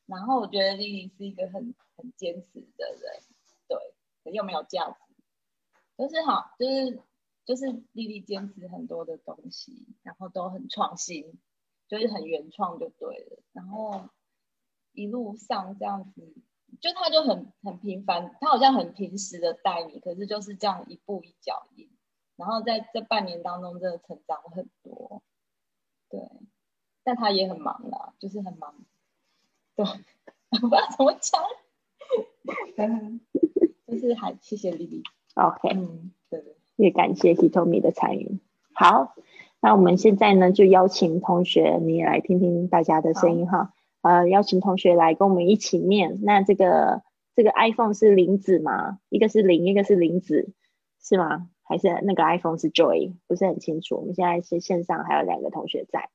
[0.08, 3.24] 然后我觉得丽丽是一个很很坚持的人，
[3.70, 3.78] 对，
[4.26, 4.98] 可又没有价值，
[5.98, 7.02] 就是好，就是
[7.46, 11.39] 就是丽丽坚持很多的东西，然后都很创新，
[11.88, 13.41] 就是很原创就对了。
[13.54, 14.10] 然后
[14.91, 16.34] 一路上这样子，
[16.82, 21.89] 就他就很很平凡，他好像很平时的带你，可是就是这样一步一脚印。
[22.38, 25.22] 然后在这半年当中，真的成长很多，
[26.10, 26.20] 对，
[27.04, 28.74] 但他也很忙啦，就是很忙，
[29.76, 29.86] 对，
[30.50, 31.44] 我不知道怎么讲，
[32.78, 33.22] 嗯
[33.86, 35.04] 就是还谢谢丽丽
[35.36, 38.39] ，OK，嗯，对对，也感谢 Hitomi 的参与。
[38.74, 39.13] 好，
[39.60, 43.72] 那我们现在呢，就邀请同学你也来听听大家的声音哈。
[44.02, 46.20] 呃，邀请同学来跟我们一起念。
[46.24, 47.04] 那这个
[47.36, 49.00] 这个 iPhone 是林子吗？
[49.10, 50.54] 一个是林，一个是林子，
[51.00, 51.50] 是吗？
[51.64, 53.16] 还是那个 iPhone 是 Joy？
[53.28, 53.98] 不是很清楚。
[53.98, 56.10] 我们现在是线上还有两个同学在。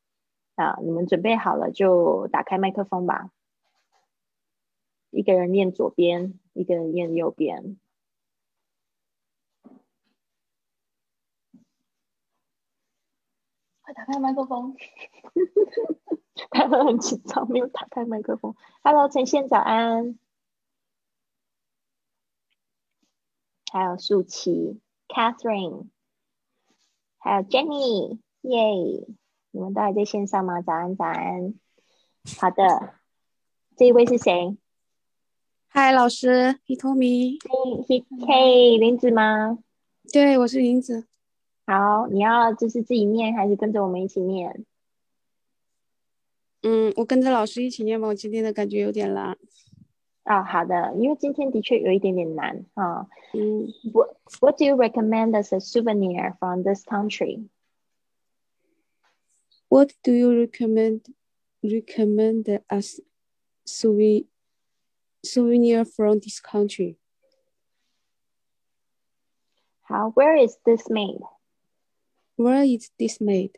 [0.57, 3.31] 啊，你们准备好了就打开麦克风吧。
[5.11, 7.79] 一个人念左边，一个人念右边。
[13.83, 14.75] 快打开麦克风，
[16.51, 18.55] 他们很紧张，没有打开麦克风。
[18.83, 20.19] Hello，陈宪早安，
[23.73, 25.87] 还有舒淇、Catherine，
[27.19, 29.07] 还有 Jenny，耶！
[29.51, 30.61] 你们都还在线上吗？
[30.61, 31.55] 早安，早安。
[32.39, 32.95] 好的，
[33.77, 34.59] 这一位是谁？
[35.69, 37.39] 嗨，老师，Hitomi。
[38.27, 39.59] Hey，，林子吗？
[40.13, 41.07] 对，我是林子。
[41.67, 44.67] 好，你要就是自己念，还是跟着我们一起念？
[46.66, 49.38] 嗯，我跟着老师一起念吧，我今天的感觉有点难。
[50.24, 53.08] 啊、好的，因为今天的确有一点点难啊。
[53.34, 57.50] 嗯 What What do you recommend as a souvenir from this country?
[59.70, 61.02] ，What do you recommend
[61.62, 63.02] recommend as
[63.66, 64.26] souvenir
[65.24, 66.98] souvenir from this country?
[69.82, 71.22] 好，Where is this made?
[72.36, 73.54] Where is this made?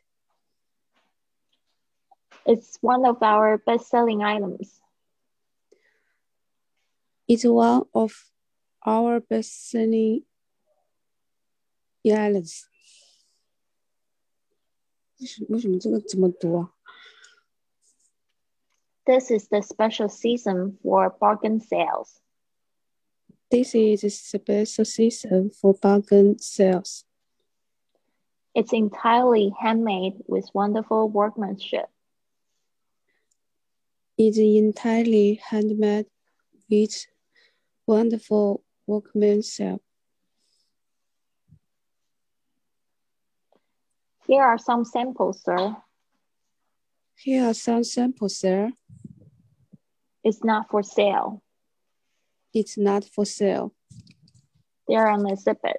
[2.48, 4.82] It's one of our best-selling items.
[7.28, 8.14] It's one of
[8.86, 10.24] our best-selling
[12.06, 12.68] islands.
[15.20, 16.74] 为什为什么这个怎么读啊？
[19.06, 22.20] This is the special season for bargain sales.
[23.49, 27.06] This is a special season for bargain sales.
[28.54, 31.89] It's entirely handmade with wonderful workmanship.
[34.19, 36.07] It's entirely handmade
[36.69, 37.07] with
[37.87, 39.81] wonderful workmanship.
[44.27, 45.77] Here are some samples, sir.
[47.14, 48.73] Here are some samples, sir.
[50.25, 51.41] It's not for sale.
[52.53, 53.73] It's not for sale.
[54.89, 55.77] They're on exhibit.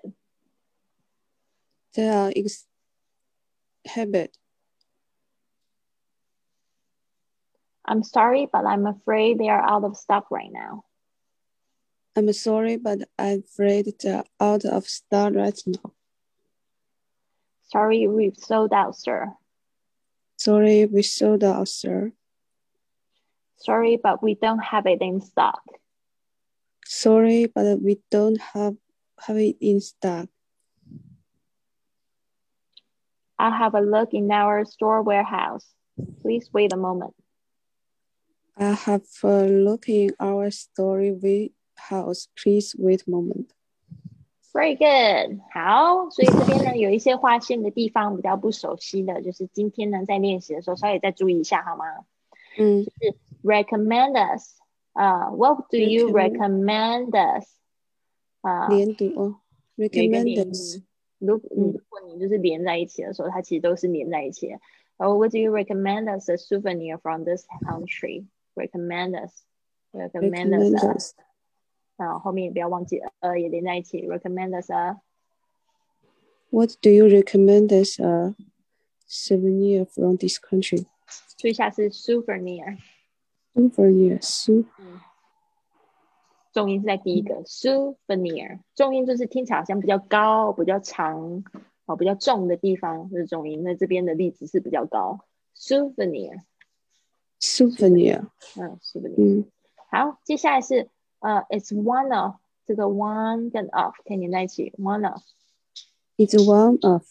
[1.93, 4.37] They are exhibit.
[7.89, 10.83] I'm sorry, but I'm afraid they are out of stock right now.
[12.15, 15.93] I'm sorry, but I'm afraid they're out of stock right now.
[17.63, 19.33] Sorry, we've sold out, sir.
[20.37, 22.11] Sorry, we sold out, sir.
[23.57, 25.63] Sorry, but we don't have it in stock.
[26.85, 28.75] Sorry, but we don't have,
[29.19, 30.29] have it in stock.
[33.39, 35.65] I'll have a look in our store warehouse.
[36.21, 37.15] Please wait a moment.
[38.58, 42.28] I have a look in our story warehouse.
[42.36, 43.50] Please wait a moment.
[44.52, 51.84] Very good，好，所以这边呢有一些划线的地方比较不熟悉的，就是今天呢在练习的时候稍微再注意一下好吗？
[52.56, 54.60] 嗯就是 recommend us，
[54.92, 57.48] 呃、w h a t do you recommend us？
[58.42, 59.40] 啊、连读哦
[59.74, 60.82] 有一个连，recommenders
[61.18, 64.60] 如嗯如果你就是连在一起的时候，它其实都是连在一起的。
[64.96, 68.26] 然后 What do you recommend us a souvenir from this country?
[68.58, 69.44] Recommend us,
[69.92, 70.72] recommend us.
[70.72, 71.10] recommenders
[71.96, 74.06] 啊，后面也不要忘记呃也连在一起。
[74.06, 75.00] Recommend us a
[76.50, 78.34] What do you recommend as a
[79.08, 80.86] souvenir from this country?
[81.36, 82.78] 注意一下是 souvenir，
[83.54, 84.64] Souvenir, sou
[86.52, 91.42] 重音是在第一个 souvenir，重音就是听起来好像比较高、比较长、
[91.86, 93.64] 哦比较重的地方是重音。
[93.64, 95.18] 那这边的例子是比较高，
[95.56, 96.40] souvenir，
[97.40, 98.28] souvenir.
[98.56, 99.14] 嗯，souvenir。
[99.18, 99.44] 嗯
[99.90, 100.88] 好，接下来是
[101.20, 102.34] 呃，it's one of
[102.66, 105.22] 这个 one 跟 of 可以连在一起，one of，
[106.16, 107.02] It's one of.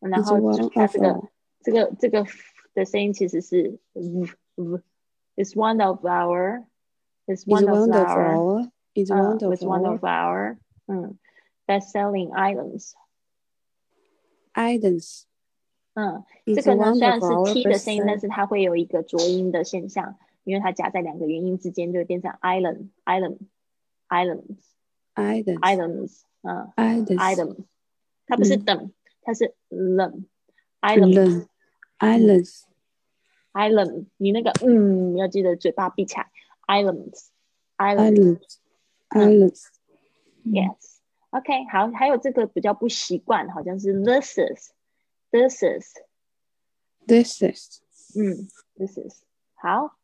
[0.00, 1.28] 然 It's 后 one 注意它 of 这个 our.
[1.62, 2.38] 这个这个 f
[2.74, 6.64] 的声音其实是 v v。It's one of our.
[7.26, 8.34] It's It's one of one of our.
[8.34, 8.70] our.
[8.94, 10.56] It's 嗯 one of it's one our of our.
[10.86, 11.18] 嗯，
[11.66, 12.94] best-selling items.
[14.54, 15.26] items.
[15.93, 16.23] 嗯，
[16.55, 23.37] 这个呢虽然是 t 的声音，但是它会有一个浊音的现象，因为它夹在两个元音之间，就会变成 island island
[24.07, 24.57] islands
[25.15, 25.59] Items.
[25.59, 27.65] items 嗯 item，
[28.25, 30.25] 它不是嗯等，它是 lem
[30.79, 31.47] island
[31.99, 32.63] Islands.
[33.53, 36.31] island，你那个嗯要记得嘴巴闭起来
[36.67, 37.27] ，islands
[37.77, 38.57] island Islands.
[39.09, 39.65] Islands.
[40.45, 40.99] yes
[41.31, 44.71] OK 好，还有这个比较不习惯，好像是 this is
[45.30, 45.94] this is
[47.06, 47.80] This is.
[48.16, 49.22] 嗯，this is
[49.54, 49.96] 好，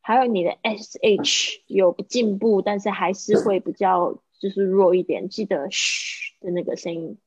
[0.00, 7.18] 还有你的 sh 有进步，但是还是会比较就是弱一点，记得 sh 的那个声音。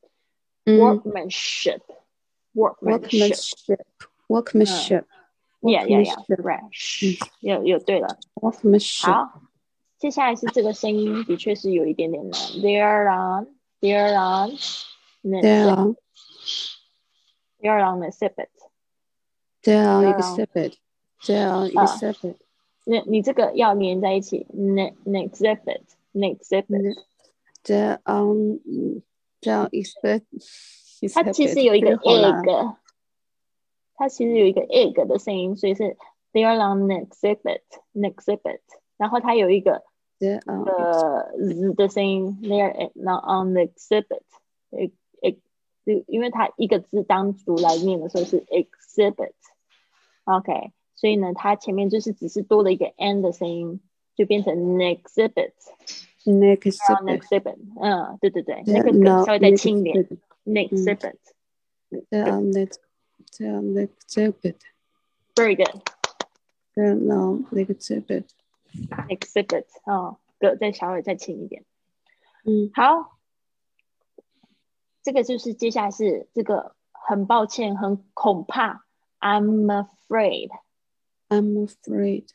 [0.66, 1.82] 嗯 workmanship
[2.54, 3.80] workmanship
[4.30, 5.04] Workmanship.
[5.04, 5.06] Workmanship.
[5.62, 6.42] yeah yeah yeah workmanship.
[6.42, 9.12] right sh 有有对了， Workmanship.
[9.12, 9.42] 好，
[9.98, 13.48] 接下来是这个声音的确是有一点点难，there on
[13.82, 14.58] there on
[15.24, 15.96] There are.
[17.62, 18.50] there on exhibit，
[19.64, 20.18] There are There are.
[20.20, 20.78] exhibit.
[21.26, 21.84] There are Ah.
[21.86, 22.36] exhibit.
[22.86, 25.82] 那你这个要连在一起，ne exhibit
[26.14, 26.96] exhibit。
[27.64, 28.24] There are.
[28.26, 29.02] mm,
[29.42, 30.24] There are exhibit.
[31.14, 32.76] 它其实有一个 exhibit 好难 egg，
[33.96, 35.96] 它其实有一个 egg 的声音，所以是
[36.34, 37.62] there on exhibit
[37.94, 38.60] exhibit，
[38.98, 39.84] 然后它有一个
[40.20, 40.64] There are.
[40.66, 44.94] 呃 z 的声音，there on exhibit，e
[45.93, 53.81] E 就因为它一个字单独来念的时候是 exhibit，OK，、所以呢，它前面就是只是多了一个 n 的声音，
[54.15, 55.53] 就变成 exhibit
[56.25, 57.57] on exhibit.
[57.81, 60.07] 嗯，对对对，那个梗稍微再轻一点
[60.45, 61.17] exhibit.
[61.91, 62.81] exhibit，very next.
[63.39, 64.57] There are exhibit.
[65.35, 65.83] good。
[66.75, 68.25] There are no exhibit.
[69.09, 71.65] exhibit 哦，个再稍微再轻一点。
[72.45, 73.18] 嗯，好，
[75.08, 78.84] 这个就是接下来是这个很抱歉，很恐怕，
[79.20, 80.50] I'm afraid。
[81.30, 82.26] I'm afraid.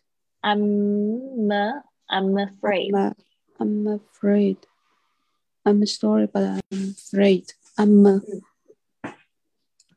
[0.41, 1.51] I'm
[2.09, 2.93] I'm afraid.
[2.93, 3.15] I'm,
[3.59, 4.57] I'm afraid.
[5.65, 7.51] I'm sorry, but I'm afraid.
[7.77, 8.23] I'm a-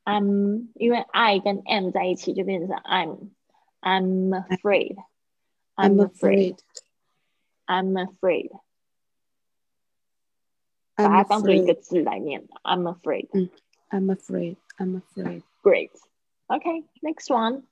[0.03, 3.29] I'm 因为 I 跟 am 在一起就变成 I'm
[3.81, 4.97] I'm afraid.
[5.75, 6.57] I'm I'm afraid.
[7.65, 8.51] I'm afraid.
[10.95, 11.79] 把它 I'm 当做一个 afraid.
[11.81, 13.27] 字来念，I'm afraid.
[13.89, 14.55] I'm afraid.
[14.77, 15.43] I'm afraid.
[15.63, 15.91] Great.
[16.47, 17.63] Okay, next one.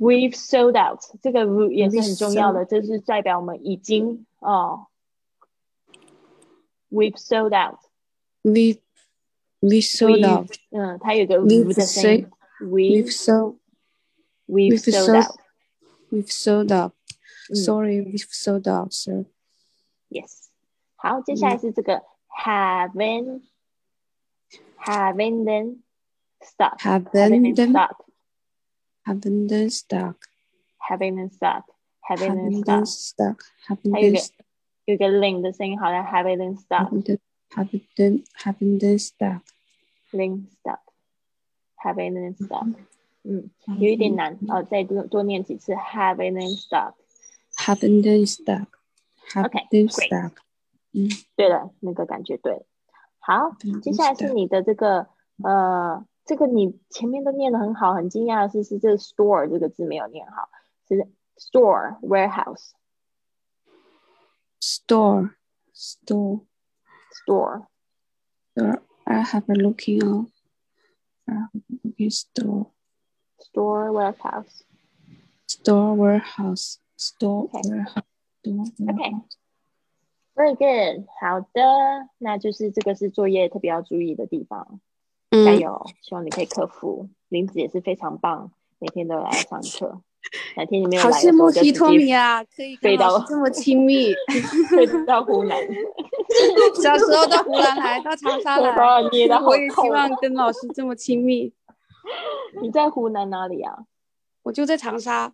[0.00, 1.00] We've sold out.
[1.22, 4.86] 这个 we 也是很重要的，这是代表我们已经哦。
[6.90, 7.78] We've sold out.
[8.42, 8.80] We
[9.60, 10.50] we sold We've- out.
[10.70, 12.30] 嗯，它有个 We've v 的声音。
[12.60, 13.58] We've We've sold.
[14.46, 15.36] we've we've sold sold- out.
[16.10, 16.92] We've sold out.
[17.50, 19.26] 嗯 Sorry, we've sold out, sir.
[20.08, 20.47] Yes.
[21.01, 23.41] 好，接下来是这个 haven't
[24.85, 25.77] Having them
[26.41, 26.79] start.
[26.81, 27.95] Having them start.
[29.05, 30.15] having them stuck.
[30.89, 31.63] Having them start.
[32.01, 32.87] Having them Having them start.
[32.87, 33.37] stuck.
[33.67, 34.43] Having 还有一 them 个
[34.85, 36.89] 有一个 ling 的声音，好像 having them start.
[36.89, 37.19] having them
[37.51, 39.41] having them having them stuck.
[40.11, 40.79] ling start.
[41.83, 42.73] Having them start.
[43.23, 46.93] 嗯，有一点难哦，再多多念几次 having them start.
[47.57, 48.67] Having them stuck.
[49.33, 50.09] Having Okay, them great.
[50.09, 50.31] stuck.
[50.91, 52.65] 嗯，对了，那个感觉对。
[53.19, 55.07] 好，接下来是你的这个
[55.43, 60.49] 呃，这个你前面都念的很好，很惊讶的是是这个 store 这个字没有念好，
[60.87, 62.71] 是 store warehouse
[64.61, 65.31] store
[65.73, 66.41] store
[67.11, 67.67] store
[68.55, 68.81] store.
[69.05, 70.31] I have a looking on.
[71.25, 72.71] I have a looking store
[73.39, 74.63] store warehouse。
[75.47, 78.03] store warehouse store warehouse
[78.41, 79.13] store Okay.
[80.39, 81.61] Very good，好的，
[82.17, 84.79] 那就是这个是作业特别要注意的地方，
[85.31, 87.09] 加嗯，油，希望你可以克服。
[87.27, 89.99] 林子也是非常棒，每天都来上课。
[90.55, 94.13] 哪天你没有好来的时候，羡慕希托米啊，可以跟飞到老师这么亲密。
[94.71, 95.57] 飞到湖南，
[96.81, 99.89] 小时候到湖南来，到长沙来，把我捏的好我也希。
[99.89, 101.53] 望跟老师这么亲密。
[102.61, 103.79] 你在湖南哪里啊？
[104.43, 105.33] 我就在长沙，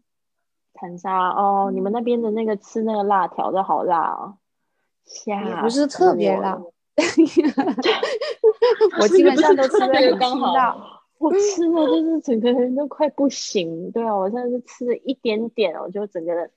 [0.73, 4.44] 长沙哦，你们那边的那个吃那个辣条的好辣哦，吓
[5.25, 6.59] 也不是特别辣
[8.99, 10.75] 我基本上都吃的那个刚好辣。
[11.17, 16.51] 我 吃的就是整个人都快不行，对啊，我现在是吃了一点点，我就整个人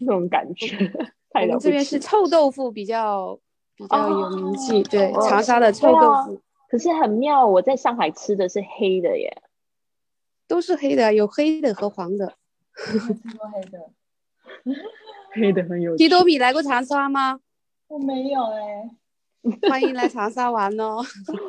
[0.00, 0.76] 那种感觉，
[1.34, 1.84] 我们这边。
[1.84, 3.38] 是臭豆腐比较
[3.76, 9.42] 比较有名气，对，哦长沙的臭豆腐可是很妙，我在上海吃的是黑的耶，
[10.46, 12.34] 都是黑的，有黑的和黄的。
[12.74, 13.90] 我吃过黑的，
[15.38, 17.40] 黑的很有基多比来过长沙吗？
[17.88, 18.90] 我没有哎、
[19.68, 21.02] 欢迎来长沙玩哦。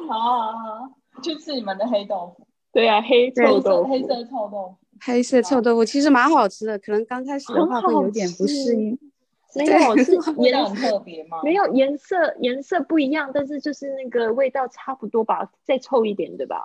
[0.07, 0.89] 好 好好啊，
[1.21, 8.97] 去吃你们的黑豆腐，对啊，黑臭豆腐，黑色臭豆腐，黑色臭豆腐其实蛮好吃的，可能刚开始的话会有点不适应。
[9.55, 11.39] 没有是颜味道很特别吗？
[11.43, 16.61] 没有颜色颜色不一样，但是就是那个味道差不多吧，再臭一点对吧？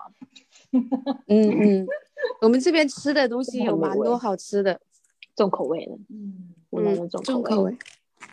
[1.28, 1.86] 嗯嗯，
[2.42, 4.78] 我们这边吃的东西有蛮多好吃的，
[5.34, 7.42] 重口味的，嗯，湖南重口味。
[7.42, 7.78] 重口味。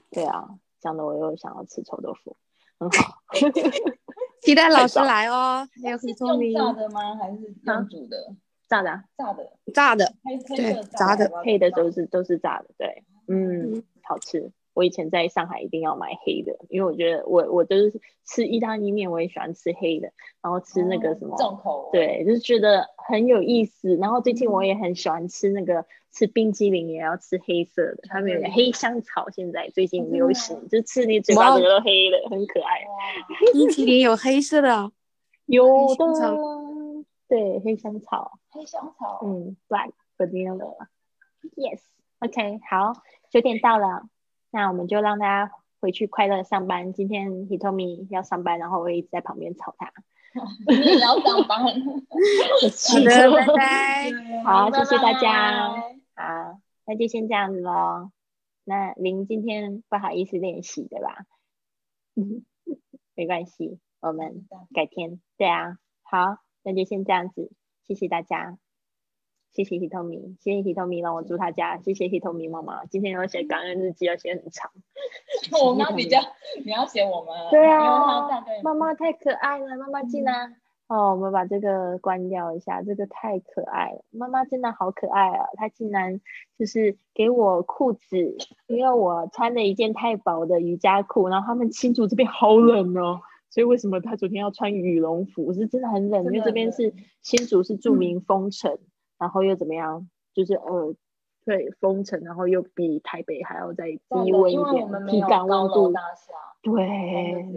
[0.09, 2.35] 对啊，讲的我又想要吃臭豆腐，
[2.79, 3.17] 很好。
[4.41, 7.15] 期待老师来哦，还有是很聪明用炸的吗？
[7.15, 8.35] 还是用煮的？
[8.67, 14.51] 炸的啊、炸的，炸的，黑黑对色炸的配，的都是都是炸的，对，嗯嗯，好吃。
[14.73, 17.93] 我以前在上海一定要买黑的，因为我觉得我我就是
[18.25, 20.11] 吃意大利面，我也喜欢吃黑的，
[20.41, 23.95] 然后吃那个什么，哦重口味，对，就是觉得很有意思。
[23.97, 31.55] 然后最近我也很喜欢吃那个吃冰激凌，也要吃黑色的，他们有个黑香草，现在最近流行，就吃你嘴巴哇。
[31.55, 32.85] 整个都黑的，很可爱。
[32.85, 32.91] 哇，
[33.53, 34.91] 冰淇淋有黑色的哦，
[35.47, 36.05] 有黑的，
[37.27, 42.93] 对，黑香草，黑香草，嗯，black vanilla，yes，OK，、好，
[43.29, 44.03] 九点到了，
[44.51, 46.93] 那我们就让大家回去快乐上班。
[46.93, 49.91] 今天 Hitomi 要上班，然后我会一直在旁边吵他。
[50.67, 54.11] 你也要上班， 好的，拜拜。
[54.45, 55.73] 好拜谢谢大家
[56.15, 58.11] 拜好，那就先这样子喽。
[58.63, 61.25] 那您今天不好意思练习对吧？
[62.15, 62.45] 嗯，
[63.15, 65.19] 没关系，我们改天。
[65.37, 67.51] 对啊，好，那就先这样子，
[67.87, 68.57] 谢谢大家，
[69.51, 74.71] 谢谢 Hitomi，谢谢 Hitomi 让我住他家，谢谢 Hitomi 妈妈，今天要写感恩日记，要写很长。
[75.63, 76.19] 我妈比较，
[76.63, 78.29] 你要写我们，对啊
[78.63, 80.55] 妈妈太可爱了，妈妈竟然、
[80.87, 85.47] 哦，我们把这个关掉一下，这个太可爱了，妈妈真的好可爱啊！
[85.55, 86.21] 她竟然
[86.57, 88.37] 就是给我裤子，
[88.67, 95.51] 因为我穿了一件太薄的瑜伽裤，然后他们新竹这边好冷哦，所以为什么她昨天要穿羽绒服？
[95.53, 98.77] 是真的很冷，因为这边是新竹是著名风城，
[99.21, 100.09] 然后又怎么样？
[100.33, 100.93] 就是呃。
[101.43, 105.91] 对，封城，然后又比台北还要再低温一点，体感温度
[106.61, 106.85] 对，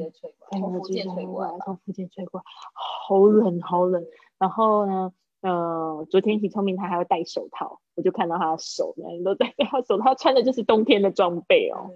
[0.00, 4.02] 接吹过来，从福建吹过来，从福建吹过来，好冷好冷。
[4.38, 5.12] 然后呢，
[5.42, 11.90] 呃，昨天体聪明他还要戴手套，我就看到他的手呢都戴戴 手套，穿的就是冬天的装备哦。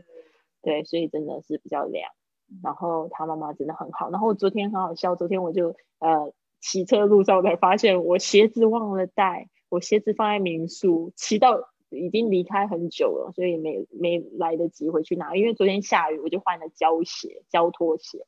[0.60, 2.10] 对，所以真的是比较凉。
[2.62, 4.10] 然后他妈妈真的很好。
[4.10, 15.36] 然后昨天很好笑，昨天我就呃骑车路上我才发现我鞋子忘了带，我鞋子放在民宿，骑到已经离开很久了，所以没没来得及回去拿。
[15.36, 18.26] 因为昨天下雨，我就换了胶鞋、胶拖鞋，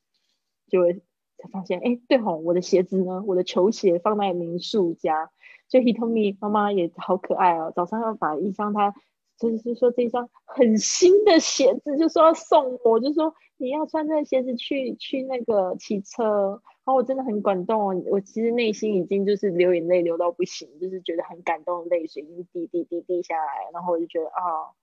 [0.69, 3.23] 就才发现，哎，对吼，我的鞋子呢？
[3.25, 5.31] 我的球鞋放在民宿家。
[5.67, 8.93] 就 Hitomi 妈妈也好可爱哦，早上要把一双她
[9.39, 24.73] 就是说这双很新的鞋子，就说要送我，就说你要穿这鞋子去去那个骑车，后我真的很感动，我其实内心已经就是流眼泪流到不行，就是觉得很感动，泪水已经滴滴滴滴下来，然后我就觉得啊，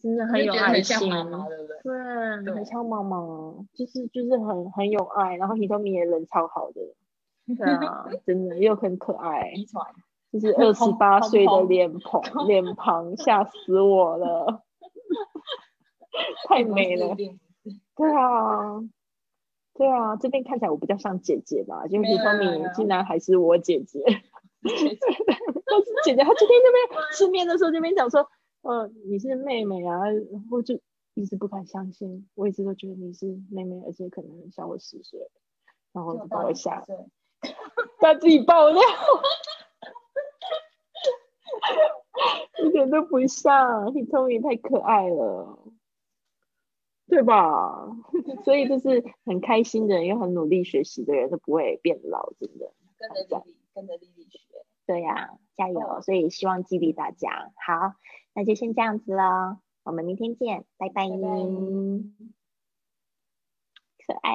[0.00, 2.44] 真的很有爱心，对不对？
[2.44, 3.16] 对，很像妈妈，
[3.74, 6.80] 就是就是很很有爱，然后 Hitomi 也人超好的，
[7.56, 9.52] 对啊， 真的又很可爱，
[10.32, 14.62] 就是二十八 岁的脸庞，脸庞吓死我了，
[16.48, 17.16] 太美了。
[17.96, 18.80] 对啊，
[19.74, 24.00] 对啊，这边看起来我比较像姐姐吧，就李芳敏竟然还是我姐姐，
[24.62, 24.98] 姐姐，
[26.04, 28.28] 姐姐，她今天那边吃面的时候这边讲说，
[28.62, 30.78] 呃，你是妹妹啊，然后就
[31.14, 35.20] 一直不敢相信，我一直都觉得你是妹妹，而且可能小我十岁，
[35.92, 36.84] 然后 把我吓，
[37.98, 38.82] 他自己爆料，
[42.62, 45.58] 一点都不像，你聪明太可爱了。
[47.12, 47.94] 对吧？
[48.42, 52.72] 所以就是很开心的人，又很努力学习的人，都不会变老，真的。
[52.98, 54.38] 跟着丽丽，跟着丽丽学。
[54.86, 56.00] 对呀，加油！
[56.00, 57.52] 所以希望激励大家。
[57.66, 57.96] 好，
[58.32, 61.06] 那就先这样子了，我们明天见，拜拜。
[64.06, 64.30] 可爱。